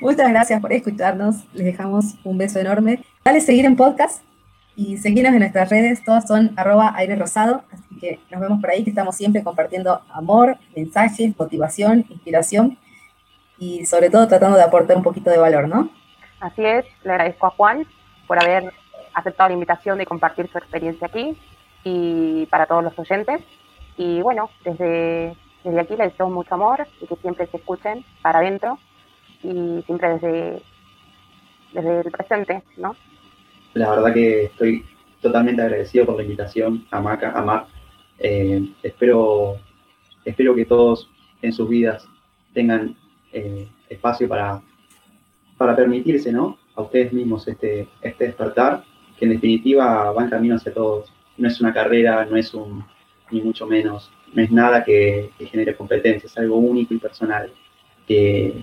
Muchas 0.00 0.30
gracias 0.30 0.60
por 0.60 0.72
escucharnos, 0.72 1.44
les 1.52 1.66
dejamos 1.66 2.14
un 2.24 2.38
beso 2.38 2.60
enorme. 2.60 3.02
Dale 3.24 3.40
seguir 3.40 3.64
en 3.64 3.76
podcast 3.76 4.22
y 4.76 4.98
seguirnos 4.98 5.32
en 5.32 5.40
nuestras 5.40 5.70
redes, 5.70 6.04
todas 6.04 6.28
son 6.28 6.52
arroba 6.56 6.92
aire 6.96 7.16
rosado, 7.16 7.64
así 7.72 7.98
que 8.00 8.20
nos 8.30 8.40
vemos 8.40 8.60
por 8.60 8.70
ahí, 8.70 8.84
que 8.84 8.90
estamos 8.90 9.16
siempre 9.16 9.42
compartiendo 9.42 10.00
amor, 10.12 10.56
mensajes, 10.76 11.36
motivación, 11.38 12.04
inspiración 12.08 12.78
y 13.58 13.86
sobre 13.86 14.10
todo 14.10 14.28
tratando 14.28 14.56
de 14.56 14.62
aportar 14.62 14.96
un 14.96 15.02
poquito 15.02 15.30
de 15.30 15.38
valor, 15.38 15.66
¿no? 15.66 15.90
Así 16.40 16.64
es, 16.64 16.84
le 17.02 17.10
agradezco 17.10 17.46
a 17.46 17.50
Juan 17.50 17.86
por 18.26 18.42
haber 18.42 18.72
aceptado 19.14 19.48
la 19.48 19.54
invitación 19.54 19.98
de 19.98 20.06
compartir 20.06 20.48
su 20.48 20.58
experiencia 20.58 21.06
aquí 21.06 21.36
y 21.82 22.46
para 22.46 22.66
todos 22.66 22.84
los 22.84 22.98
oyentes. 22.98 23.40
Y 23.96 24.20
bueno, 24.20 24.50
desde, 24.62 25.34
desde 25.64 25.80
aquí 25.80 25.96
les 25.96 26.12
deseo 26.12 26.28
mucho 26.30 26.54
amor 26.54 26.86
y 27.00 27.06
que 27.06 27.16
siempre 27.16 27.46
se 27.46 27.56
escuchen 27.56 28.04
para 28.22 28.38
adentro 28.38 28.78
y 29.42 29.82
siempre 29.86 30.14
desde, 30.14 30.62
desde 31.72 32.00
el 32.00 32.10
presente, 32.10 32.62
¿no? 32.76 32.96
La 33.74 33.90
verdad 33.90 34.14
que 34.14 34.44
estoy 34.44 34.84
totalmente 35.20 35.62
agradecido 35.62 36.06
por 36.06 36.16
la 36.16 36.22
invitación 36.22 36.86
a 36.90 37.00
Maca, 37.00 37.32
a 37.32 37.42
Mar. 37.42 37.66
Eh, 38.18 38.72
espero, 38.82 39.56
espero 40.24 40.54
que 40.54 40.64
todos 40.64 41.10
en 41.42 41.52
sus 41.52 41.68
vidas 41.68 42.08
tengan 42.54 42.96
eh, 43.32 43.68
espacio 43.88 44.28
para, 44.28 44.62
para 45.58 45.76
permitirse, 45.76 46.32
¿no? 46.32 46.58
A 46.74 46.82
ustedes 46.82 47.12
mismos 47.12 47.46
este, 47.48 47.88
este 48.00 48.26
despertar, 48.26 48.84
que 49.18 49.26
en 49.26 49.32
definitiva 49.32 50.10
va 50.12 50.22
en 50.22 50.30
camino 50.30 50.56
hacia 50.56 50.72
todos. 50.72 51.12
No 51.36 51.48
es 51.48 51.60
una 51.60 51.72
carrera, 51.72 52.24
no 52.24 52.36
es 52.36 52.54
un, 52.54 52.84
ni 53.30 53.42
mucho 53.42 53.66
menos, 53.66 54.10
no 54.36 54.42
es 54.42 54.52
nada 54.52 54.84
que, 54.84 55.30
genere 55.50 55.74
competencia, 55.74 56.26
es 56.26 56.36
algo 56.36 56.56
único 56.56 56.92
y 56.92 56.98
personal, 56.98 57.50
que, 58.06 58.62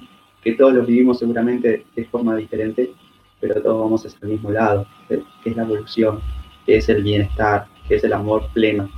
todos 0.58 0.74
lo 0.74 0.86
vivimos 0.86 1.20
seguramente 1.20 1.86
de 1.96 2.06
forma 2.06 2.36
diferente, 2.36 2.92
pero 3.40 3.62
todos 3.62 3.82
vamos 3.82 4.06
hacia 4.06 4.20
el 4.22 4.34
mismo 4.34 4.52
lado, 4.52 4.86
que 5.08 5.24
es 5.46 5.56
la 5.56 5.64
evolución, 5.64 6.22
que 6.66 6.78
es 6.78 6.90
el 6.90 7.02
bienestar, 7.02 7.66
que 7.88 7.96
es 7.96 8.04
el 8.04 8.14
amor 8.14 8.50
pleno. 8.54 8.90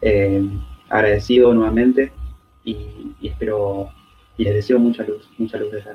Eh, 0.00 0.42
agradecido 0.88 1.54
nuevamente 1.54 2.12
y, 2.64 2.76
espero 3.22 3.90
y 4.36 4.44
les 4.44 4.54
deseo 4.54 4.78
mucha 4.78 5.04
luz, 5.04 5.28
mucha 5.38 5.58
luz 5.58 5.70
de 5.70 5.80
esa 5.80 5.90